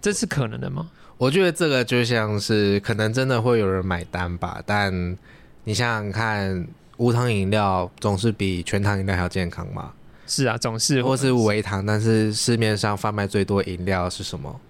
[0.00, 0.90] 这是可能的吗？
[1.18, 5.16] 我觉得这个就像是可能真的会有人买单吧，但
[5.64, 9.92] 你想想看，无糖饮料总是比全糖饮料还要健康嘛，
[10.26, 14.60] 是啊，总是或是微糖，但是市面上贩卖最多饮料是什么？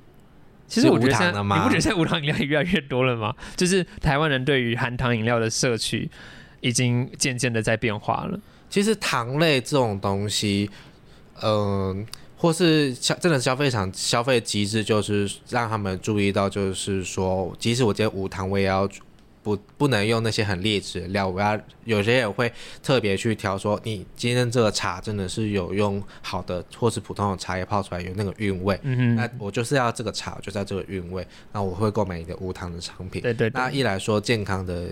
[0.68, 3.35] 其实我觉得现在你不觉得现在无糖饮料也越来越多了吗？
[3.57, 6.11] 就是台湾人对于含糖饮料的摄取
[6.61, 8.38] 已经渐渐的在变化了。
[8.71, 10.71] 其实糖类这种东西，
[11.42, 12.07] 嗯、
[12.43, 18.89] 或是消真的消费场消费机制，就是让他们注意到，就是说，即使我今天无糖，我也要
[19.45, 33.23] 不不能用那些很劣质的料，我要有些人会特别去挑说，你今天这个茶真的是有用好的或是普通的茶叶泡出来有那个韵味，嗯哼，那我就是要这个茶，我就是要这个韵味，那我会购买你的无糖的产品。
[33.23, 34.87] 对对对那一来说健康的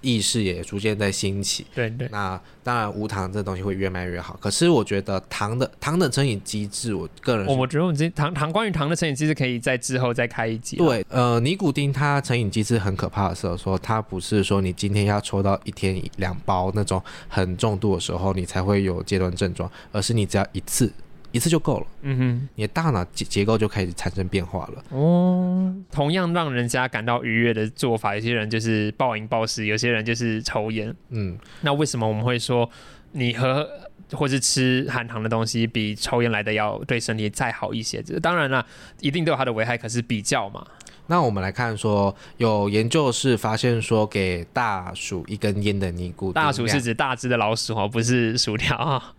[0.00, 4.36] 意识也逐渐在兴起，对对，那当然无糖这东西会越卖越好。
[4.40, 20.92] 可是我觉得糖的糖的成瘾机制，我个人我我觉得我们这糖糖关于糖的成瘾机制可以在之后再开一集。，对，呃，尼古丁它成瘾机制很可怕的时候，说它不是说你今天要抽到一天两包那种很重度的时候，你才会有阶段症状，而是你只要一次
[21.38, 24.84] 一次就够了，嗯哼你的大脑结结构就开始产生变化了。
[24.90, 30.94] 哦，同样让人家感到愉悦的做法，有些人就是暴饮暴食，有些人就是抽烟。
[31.10, 32.68] 嗯，那为什么我们会说
[33.12, 33.66] 你喝
[34.12, 38.02] 或是吃含糖的东西比抽烟来的要对身体再好一些？
[38.02, 38.66] 这当然了，
[39.00, 40.66] 一定都有它的危害，可是比较嘛，
[41.06, 49.14] 那我们来看说，有研究是发现说，给大鼠一根烟的尼古丁大鼠是，指大只的老鼠哦，不是薯条啊。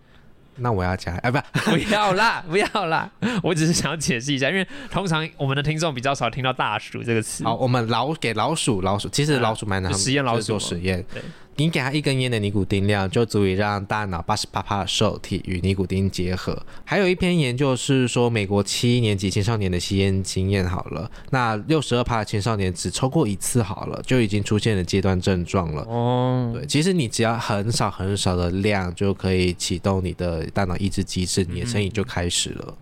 [0.62, 1.40] 那我要加，哎，不，
[1.72, 3.10] 不要啦， 不要啦！
[3.42, 7.44] 我只是想解释一下，因为通常我们的听众比较少听到“大鼠”这个词。
[7.44, 11.22] 好，我们老给老鼠，老鼠其实啊老鼠蛮难就实验老鼠做实验对。
[11.60, 16.58] 你给他一根烟的尼古丁量，就足以让大脑八十八帕的受体与尼古丁结合。
[16.86, 25.82] 还有一篇研究是说，美国七年级青少年的吸烟经验好了，那六十二帕的青少年只抽过一次好了，就已经出现了阶段症状了。
[25.82, 32.78] 哦，对，其实你只要很少很少的量，就可以启动你的大脑抑制机制，你的成瘾就开始了。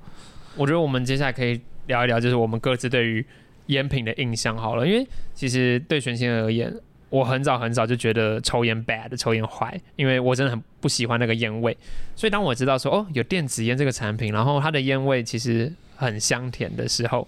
[0.55, 3.25] 我觉得我们接下来可以聊一聊，就是我们各自对于
[3.67, 4.87] 烟品的印象好了。
[4.87, 6.71] 因为其实对玄心而言，
[7.09, 11.75] 我很早很早就觉得抽烟 bad，抽烟坏，因为我真的很不喜欢那个烟味。
[12.15, 17.27] 所以当我知道说哦有电子烟这个产品，然后它的烟味其实很香甜的时候，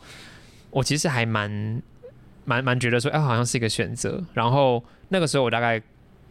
[0.69, 1.81] 我其实还蛮
[2.43, 4.21] 蛮蛮觉得说，哎、好像是一个选择。
[4.33, 5.81] 然后那个时候我大概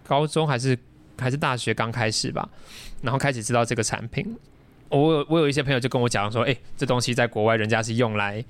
[0.06, 0.78] 高中还是
[1.18, 2.46] 还是大学刚开始吧，
[3.00, 4.36] 然后开始知道这个产品。
[4.90, 8.44] 我有我有一些朋友就跟我讲说，哎、这东西在国外人家是用来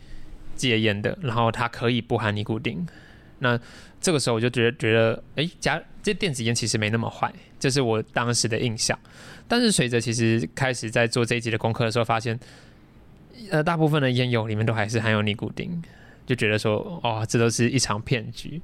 [0.57, 2.87] 戒烟的，然后它可以不含尼古丁。
[3.41, 3.59] 那
[4.01, 8.99] 这个时候我就觉得觉得，哎、加这电子烟其实没那么坏，这是我当时的印象。
[9.47, 12.39] 但是随着其实开始在做这一集的功课的时候，发现，
[13.51, 15.83] 呃，大部分的烟油里面都还是含有尼古丁，
[16.27, 18.61] 就觉得说，哦，这都是一场骗局，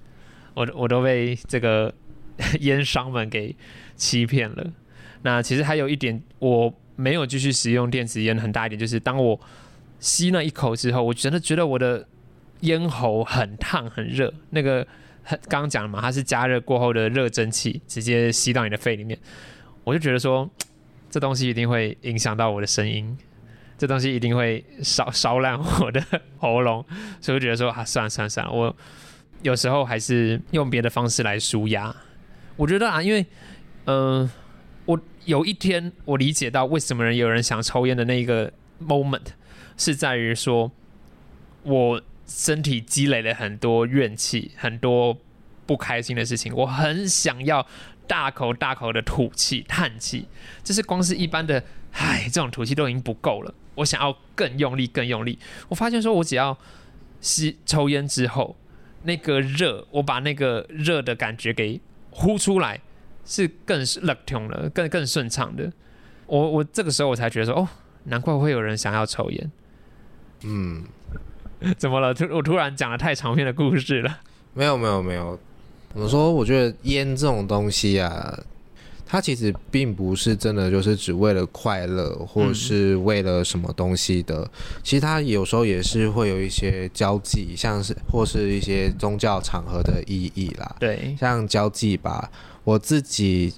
[0.54, 1.92] 我我都被这个
[2.60, 3.54] 烟商们给
[3.96, 4.72] 欺骗了。
[5.22, 9.40] 那其实还有一点，我没有继续使用电子烟，很大一点就是当我
[10.00, 12.06] 吸那一口之后，我真的觉得我的
[12.64, 14.86] 咽喉很烫很热，那个
[15.22, 19.18] 很刚讲了嘛，它是加热过后的热蒸汽直接吸到你的肺里面，
[19.84, 20.48] 我就觉得说
[21.08, 23.16] 这东西一定会影响到我的声音，
[23.78, 26.02] 这东西一定会烧烧烂我的
[26.38, 26.84] 喉咙，
[27.20, 28.76] 所以我觉得说啊，算了算了算了，我
[29.42, 31.94] 有时候还是用别的方式来舒压。
[32.56, 33.24] 我觉得啊，因为
[33.86, 34.30] 嗯、
[34.86, 38.50] 我有一天我理解到为什么人有人想抽烟的那一个
[38.80, 39.26] moment，
[39.76, 40.70] 是在于说
[41.62, 45.16] 我身体积累了很多怨气，很多
[45.66, 47.66] 不开心的事情，我很想要
[48.06, 50.26] 大口大口的吐气、叹气，
[50.62, 51.62] 就是光是一般的
[51.92, 55.38] 唉这种吐气都已经不够了，我想要更用力、更用力。
[55.68, 56.56] 我发现说我只要
[57.20, 58.56] 吸抽烟之后，
[59.02, 62.80] 那个热，我把那个热的感觉给呼出来。
[63.26, 65.72] 是更乐通了，更更顺畅的。
[66.26, 67.66] 我我这个时候我才觉得说，哦，
[68.02, 69.50] 难怪会有人想要抽烟。
[70.42, 70.84] 嗯，
[71.78, 72.12] 怎么了？
[72.12, 74.18] 突我突然讲了太长篇的故事了。
[74.52, 75.38] 没有没有没有，
[75.92, 76.32] 怎么说？
[76.32, 78.38] 我觉得烟这种东西啊，
[79.06, 84.48] 它其实并不是真的就是只为了快乐，或是为了什么东西的。
[84.82, 90.76] 其实它有时候也是会有一些交际，像是或是一些宗教场合的意义啦。
[90.78, 92.30] 对，像交际吧，
[92.62, 93.52] 我自己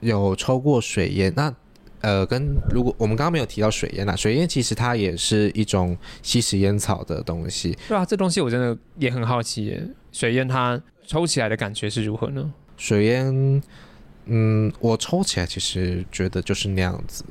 [0.00, 1.54] 有抽过水烟，那
[2.00, 7.76] 呃，跟如果我们刚刚没有提到水烟啦，水烟其实它也是一种吸食烟草的东西。
[7.88, 9.86] 对啊，这东西我真的也很好奇耶。
[10.12, 12.52] 水烟它抽起来的感觉是如何呢？
[12.76, 13.62] 水烟，
[14.26, 17.24] 嗯，我抽起来其实觉得就是那样子。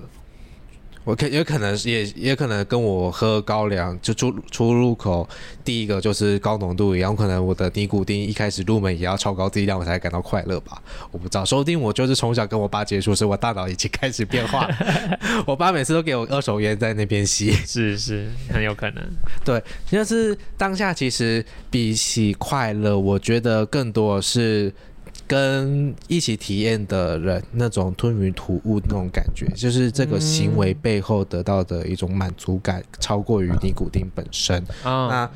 [1.09, 5.27] 我可也可能是也也可能跟我喝高粱就出出入口
[5.65, 10.79] 第一个就是高浓度一样，可能我的尼古丁一开始入门也要超高剂量，我才感到快乐吧。
[11.09, 14.75] 我不知道，说不定我就是从小跟我爸接触，所以我大脑已经开始变化了。
[15.47, 17.51] 我爸每次都给我二手烟在那边吸。
[17.51, 19.03] 是是，很有可能。
[19.43, 24.71] 对，就是当下其实比起快乐，我觉得更多是
[25.29, 34.57] 跟一起体验的人那种吞云吐雾那种感觉，就是这个行为背后得到的一种满足感，超过于尼古丁本身。
[34.83, 35.31] 啊，那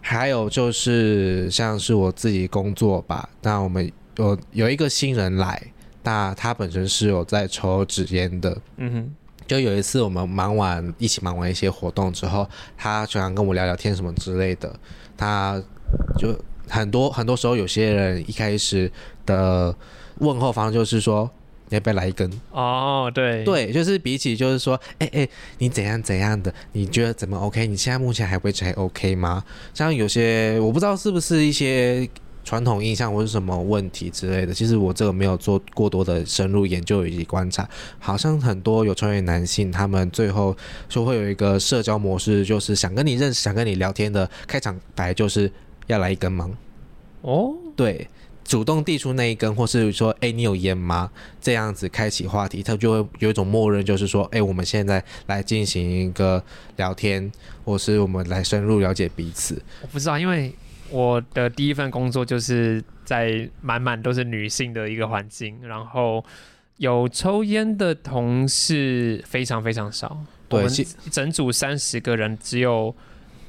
[0.00, 5.62] 还有就是像是我自己工作吧，那我们有有一个新人来，
[6.02, 9.14] 那他本身是有在抽纸烟的，嗯哼，
[9.46, 14.74] 就有一次我们忙完一起忙完一些活动之后，他就想跟我聊聊天什么之类的。
[15.16, 15.62] 他
[16.18, 16.34] 就
[16.68, 18.90] 很多很多时候，有些人一开始
[19.26, 19.74] 的
[20.18, 21.30] 问候方式就是说。
[21.70, 22.30] 你要不要来一根？
[22.50, 25.26] 哦，对，对，就是比起就是说，哎、哎、
[25.58, 27.66] 你怎样怎样的，你觉得怎么 OK？
[27.66, 29.42] 你现在目前还维持还 OK 吗？
[29.72, 32.06] 像有些我不知道是不是一些
[32.44, 37.66] 传统印象或是什么问题之类的，其实我这个没有做过多的深入研究以及观察。
[37.98, 40.54] 好像很多有创业男性，他们最后
[40.86, 45.50] 就会有一个社交模式，就是想跟你认识、想跟你聊天的开场白就是
[45.86, 46.50] 要来一根吗？
[47.22, 48.06] 哦，对，
[48.44, 51.10] 主动递出那一根，或是说，哎、你有烟吗？
[51.40, 56.42] 这样子开启话题，他就会有一种默认，就是说，哎、我们现在来进行一个
[56.76, 57.30] 聊天，
[57.64, 59.62] 或是我们来深入了解彼此。
[59.82, 60.54] 我不知道，因为
[60.90, 66.22] 我的第一份工作就是在满满都是女性的一个环境，然后
[66.76, 70.16] 有抽烟的同事非常非常少。
[70.50, 72.94] 我们对整组三十个人，只有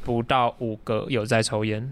[0.04, 1.92] 不到五个有在抽烟，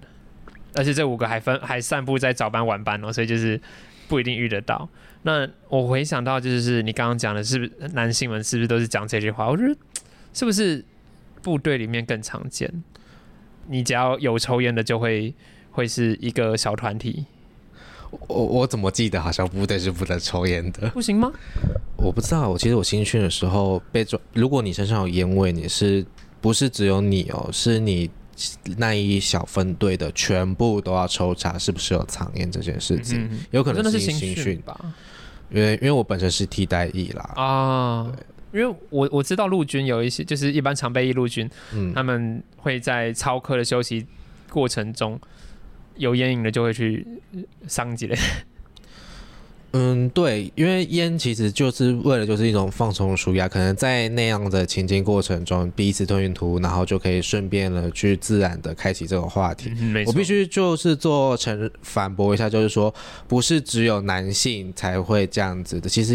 [0.76, 3.60] 而且这五个还分还散布在早班晚班哦，所以就是
[4.08, 4.88] 不一定遇得到。
[5.24, 9.50] 那我回想到就是你刚刚讲的，是不是男性们是不是都是讲这句话？
[9.50, 9.76] 我觉得
[10.34, 10.84] 是不是
[11.42, 12.84] 部队里面更常见？
[13.68, 15.34] 你只要有抽烟的，就会
[15.72, 17.26] 会是一个小团体，
[18.28, 20.90] 我我怎么记得好像部队是不能抽烟的？
[20.90, 21.32] 不行吗？
[21.96, 26.06] 我不知道，我其实我新训的时候被抓，如果你身上有烟味，你是
[26.42, 27.50] 不是只有你哦？
[27.54, 28.10] 是你
[28.78, 33.28] 那一小分队的全部都要抽查是不是有藏烟这件事情？
[33.32, 34.80] 嗯，有可能真的是新新训，吧？
[35.52, 38.12] 因为因为我本身是替代役啦，啊，
[38.52, 44.06] 因为我我知道陆军有一些，就是一般常备役陆军，嗯，他们会在操课的休息
[44.50, 45.20] 过程中，
[45.98, 47.06] 有烟瘾的就会去
[47.68, 48.16] 上级的。
[49.76, 59.74] 嗯，对，因为烟其实就是为了就是一种放松舒压，可能在那样的情境过程中，彼此吞云吐雾，然后就可以顺便的去自然的开启这种话题。
[59.80, 62.94] 嗯，我必须就是做成反驳一下，就是说，
[63.28, 66.14] 不是只有男性才会这样子的，其实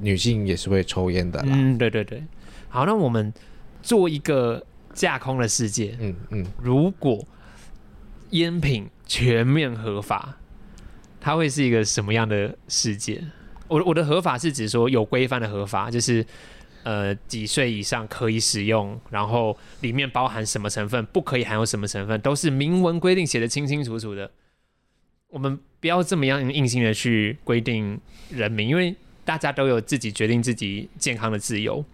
[0.00, 1.48] 女性也是会抽烟的啦。
[1.50, 2.22] 嗯，对对对。
[2.68, 3.34] 好，那我们
[3.82, 7.26] 做一个架空的世界，嗯嗯，如果
[8.30, 10.36] 烟品全面合法，
[11.20, 13.22] 它会是一个什么样的世界？
[13.68, 16.24] 我我的合法是指说有规范的合法，就是
[16.82, 24.30] 呃几岁以上可以使用，然后里面包含什么成分，不可以含有什么成分，都是明文规定写的清清楚楚的。
[25.28, 28.00] 我们不要这么样硬性的去规定
[28.30, 28.92] 人民，因为
[29.24, 31.84] 大家都有自己决定自己健康的自由。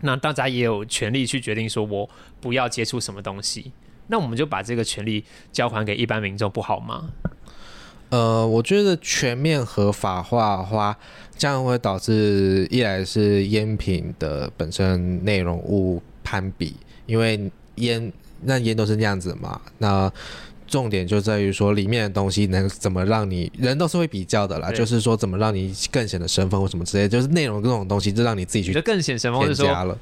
[0.00, 2.10] 那大家也有权利去决定说，我
[2.40, 3.70] 不要接触什么东西。
[4.08, 7.08] 那我们就把这个权利交还给一般民众，不好吗？
[8.12, 10.96] 呃，我觉得全面合法化的话，
[11.36, 20.12] 这样会导致一来是烟品的本身内容物攀比，因为烟那烟都是那样子嘛，那。
[20.68, 29.98] 重点就在于说里面的东西能怎么让你人都是会比较的啦，就是说怎么让你更显得身份或什么之类，就是内容这种东西就让你自己去更显神风，添是说，加了。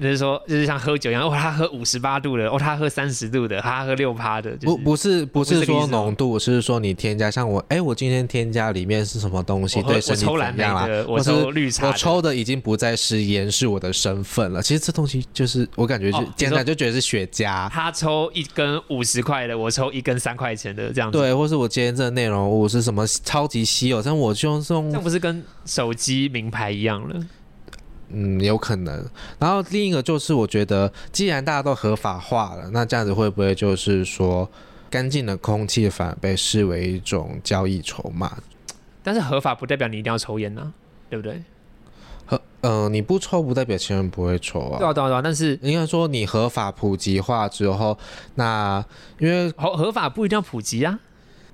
[0.00, 10.86] 就是说，就是像喝酒一样，哦，他喝五十八度的，哦，他喝三十度的，他喝六趴的，就是、不不是不不是是说浓度，是说你添加像我，哎，我今天添加里面是什么东西，对身体我抽蓝莓怎样啦？
[10.86, 14.62] 的，我是抽绿茶的，我抽的已经不再是烟，是我的身份了。
[14.62, 21.18] 其实这东西就是我感觉就哦简单就觉得是雪茄，他抽一根五十块的，我抽一根三块钱的，这样子。
[21.18, 27.16] 对，或是我今天这个内容物是什么超级稀有，但我就用这这不是跟手机名牌一样了？
[28.18, 29.04] 嗯有可能。
[29.38, 34.48] 然后另一个就是我觉得，既然大家都合法化了，那这样子会不会就是说，
[34.88, 38.38] 干净的空气反而被视为一种交易筹码？
[39.02, 40.72] 但是合法不代表你一定要抽烟呐、
[41.10, 41.42] 对不对？
[42.24, 44.78] 合呃，你不抽不代表其他人不会抽啊。
[44.78, 45.22] 对啊，对啊，对啊。
[45.22, 47.96] 但是应该说，你合法普及化之后，
[48.34, 48.84] 那
[49.18, 50.98] 因为合合法不一定要普及啊。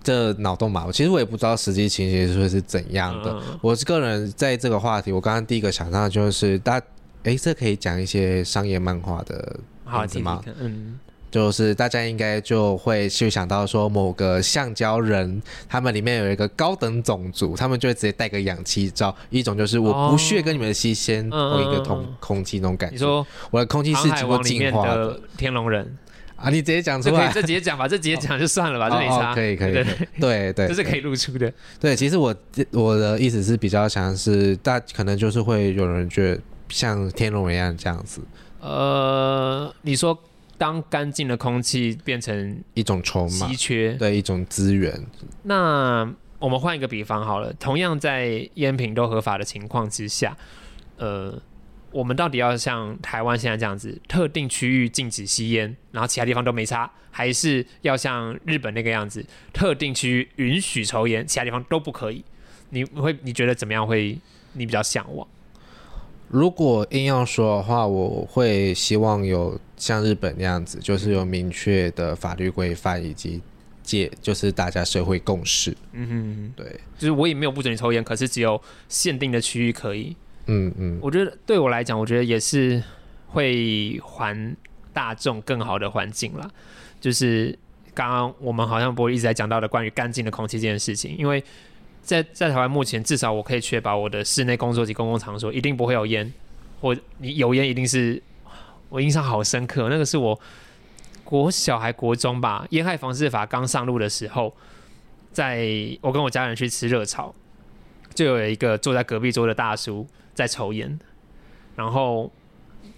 [0.03, 3.31] 这脑洞嘛，我其实我也不知道实际情形会是怎样的。
[3.33, 6.81] 嗯我是个人在这个话题，我刚刚第一个想到的就是大，
[7.23, 10.43] 诶，这可以讲一些商业漫画的好，题吗。
[10.59, 10.99] 嗯，
[11.31, 22.95] 就是大家应该就会去想到说，某个橡胶人，他们里面有一个高等种族，他们就会直接戴个氧气罩，一种就是我不屑跟你们吸鲜嗯同一个嗯空气那种感觉。
[22.95, 25.97] 你说我的空气《是经过王》里面净化的天龙人，
[26.43, 27.31] 啊，你直接讲出来。
[27.33, 29.31] 这直接讲吧，这直接讲就算了吧，这没哦差。
[29.31, 29.85] 哦可以可以，对
[30.19, 31.53] 对对，这是可以露出的。
[31.81, 32.35] 对，其实我
[32.73, 38.21] 我的意思是比较想是大可能就是会有人觉得像天龙一样这样子，
[38.61, 40.19] 呃，你说
[40.59, 45.01] 当干净的空气变成一种筹码稀，缺，对一种资源。
[45.45, 50.37] 那我们换一个比方好了，同样在烟品都合法的情况之下，
[50.97, 51.41] 呃，
[51.93, 62.25] 我们到底要像台湾现在这样子，特定区域禁止吸烟，然后其他地方都没差，还是要像日本那个样子，特定区域允许抽烟，其他地方都不可以？
[62.71, 64.19] 你会你觉得怎么样会
[64.55, 65.27] 你比较向往？
[66.29, 73.43] 如果硬要说的话，我会希望有像日本那样子，就是有明确的法律规范以及
[73.83, 75.77] 界，就是大家社会共识。
[75.93, 80.17] 嗯哼，对，就是我也没有不准你抽烟，可是只有限定的区域可以。
[80.47, 82.83] 嗯嗯，我觉得对我来讲，我觉得也是
[83.29, 84.57] 会还
[84.93, 86.51] 大众更好的环境啦。
[87.01, 87.57] 就是
[87.95, 91.43] 刚刚我们好像不会一直在讲到的关于干净的空气这件事情，因为
[92.03, 96.33] 在在台湾目前至少我可以确保我的室内工作及公共场所一定不会有烟，
[96.81, 98.21] 或你有烟一定是
[98.89, 100.39] 我印象好深刻，那个是我
[101.25, 104.55] 国小还国中吧，烟害防治法刚上路的时候，
[105.33, 105.67] 在
[106.01, 107.35] 我跟我家人去吃热炒，
[108.15, 110.99] 就有一个坐在隔壁桌的大叔在抽烟，
[111.77, 112.31] 然后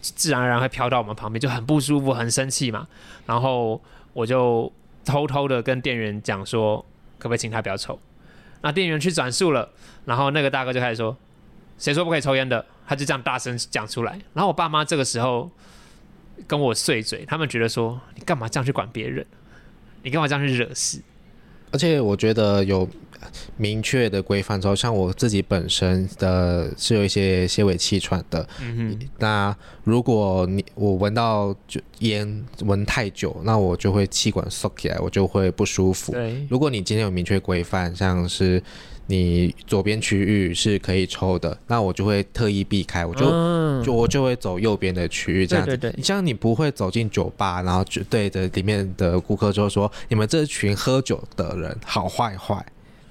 [0.00, 2.86] 自然而然会飘到我们旁边，就很不舒服、很生气嘛。
[3.26, 3.82] 然后
[4.12, 4.72] 我就
[5.04, 6.84] 偷偷的跟店员讲说，
[7.18, 7.98] 可不可以请他不要抽？
[8.62, 9.70] 那店员去转述了，
[10.04, 11.16] 然后那个大哥就开始说，
[11.78, 12.64] 谁说不可以抽烟的？
[12.86, 14.12] 他就这样大声讲出来。
[14.32, 15.50] 然后我爸妈这个时候
[16.46, 19.24] 跟我碎嘴，他们觉得说，你干嘛这样去管别人？
[20.02, 21.00] 你干嘛这样去惹事？
[21.72, 22.88] 而且我觉得有
[23.56, 36.12] 明确的规范之后，像我自己本身的是有一些些微气喘的，嗯哼，那如果你我闻到就烟闻太久，那我就会气管缩起来，我就会不舒服。
[36.12, 38.62] 对，如果你今天有明确规范，像是
[39.06, 45.64] 你左边区域是可以抽的，那我就会特意避开，我就、嗯就我就会走右边的区域这样。
[45.64, 45.72] 子。
[45.72, 45.94] 对对对。
[45.96, 52.64] 你像你不会走进酒吧，然后就对着里面的顾客就说你们这群喝酒的人好坏坏，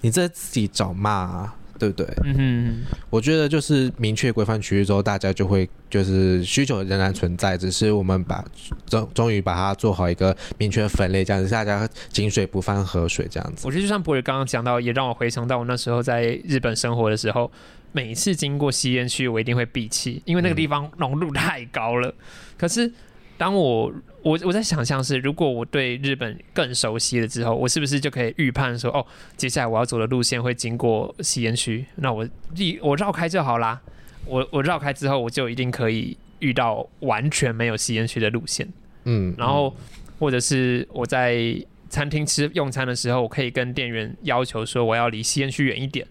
[0.03, 2.05] 你这自己找骂啊，对不对？
[2.25, 8.43] 嗯哼，我觉得就是明确规范区域之后，大家就会就是需求仍然存在，只是我们把
[8.85, 13.65] 终终于把它做好一个明确分类，这样子大家井水不犯河水这样子。
[13.65, 17.49] 我觉得就像博宇刚刚讲到，也让我回想到我那时候在日本生活的时候，
[17.93, 22.13] 每一次经过吸烟区，我一定会闭气，因为那个地方浓度太高了。
[22.57, 22.91] 可是
[23.37, 23.91] 当我
[24.23, 29.05] 我我在想象是，如果我对日本更熟悉了之后，我是不是就可以预判说，哦，
[29.35, 33.79] 接下来我要走的路线会经过吸烟区，那我一我绕开就好啦。
[34.25, 38.65] 我我绕开之后，我就一定可以遇到完全没有吸烟区的路线。
[39.03, 39.75] 嗯，然后
[40.17, 41.53] 或者是我在
[41.89, 46.07] 餐厅吃用餐的时候，我可以跟店员要求说我要离吸烟区远一点。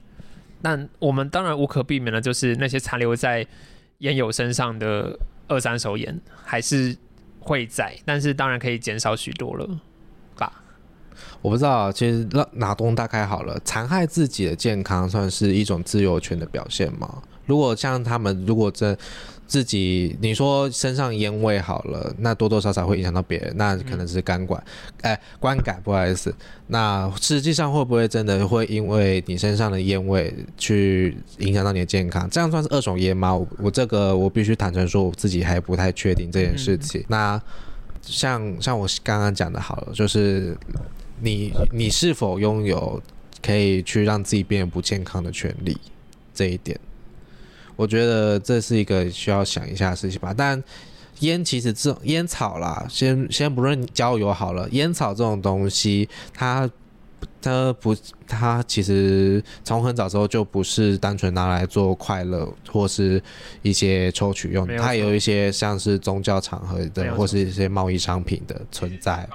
[0.60, 3.44] 但我们当然无可避免的就是那些残留在
[3.98, 6.94] 烟友身上的二三手烟还是
[7.42, 9.68] 会在，但是当然可以减少许多了
[10.36, 10.52] 吧。
[11.42, 17.22] 我不知道，其实让哪东大概好了，残害自己的健康算是一种自由权的表现吗？
[17.44, 18.96] 如果像他们，如果真
[19.52, 24.64] 自己你说身上烟味好了，那多多少少会影响到别人，那可能是肝管，
[25.02, 26.34] 哎、观感，不好意思。
[26.68, 32.26] 那实际上会不会真的会因为你身上的烟味去影响到你的健康？
[32.30, 33.34] 这样算是二手烟吗？
[33.34, 37.04] 我我这个我必须坦诚说，我自己还不太确定这件事情。
[37.08, 37.38] 那
[38.00, 40.56] 像像我刚刚讲的，好了，就是
[41.20, 43.02] 你你是否拥有
[43.42, 45.76] 可以去让自己变得不健康的权利，
[46.32, 46.80] 这一点，
[47.76, 50.34] 我觉得这是一个需要想一下的事情吧。
[50.36, 50.62] 但
[51.20, 56.68] 烟其实这种烟草啦，先先不论交友好了，烟草这种东西，它
[57.40, 57.94] 它不，
[58.26, 63.22] 它其实从很早之后就不是单纯拿来做快乐或是
[63.62, 69.28] 一些抽取用它有一些像是宗教场合的，或是一些贸易商品的存在。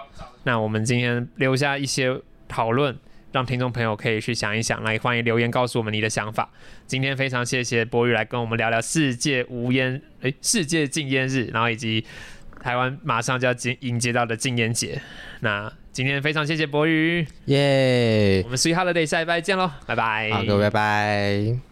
[0.43, 2.97] 那我们今天留下一些讨论，
[3.31, 6.49] 让听众朋友可以去想一想，来欢迎留言告诉我们你的想法。
[6.85, 12.05] 今天非常谢谢博宇来跟我们聊聊世界无烟诶，世界禁烟日，然后以及
[12.61, 15.01] 台湾马上就要迎迎接到的禁烟节。
[15.41, 18.49] 那今天非常谢谢博宇，耶我！
[18.49, 20.29] 们 Sweet Holiday 下一拜见喽，拜拜。
[20.31, 21.66] 好，各位拜拜。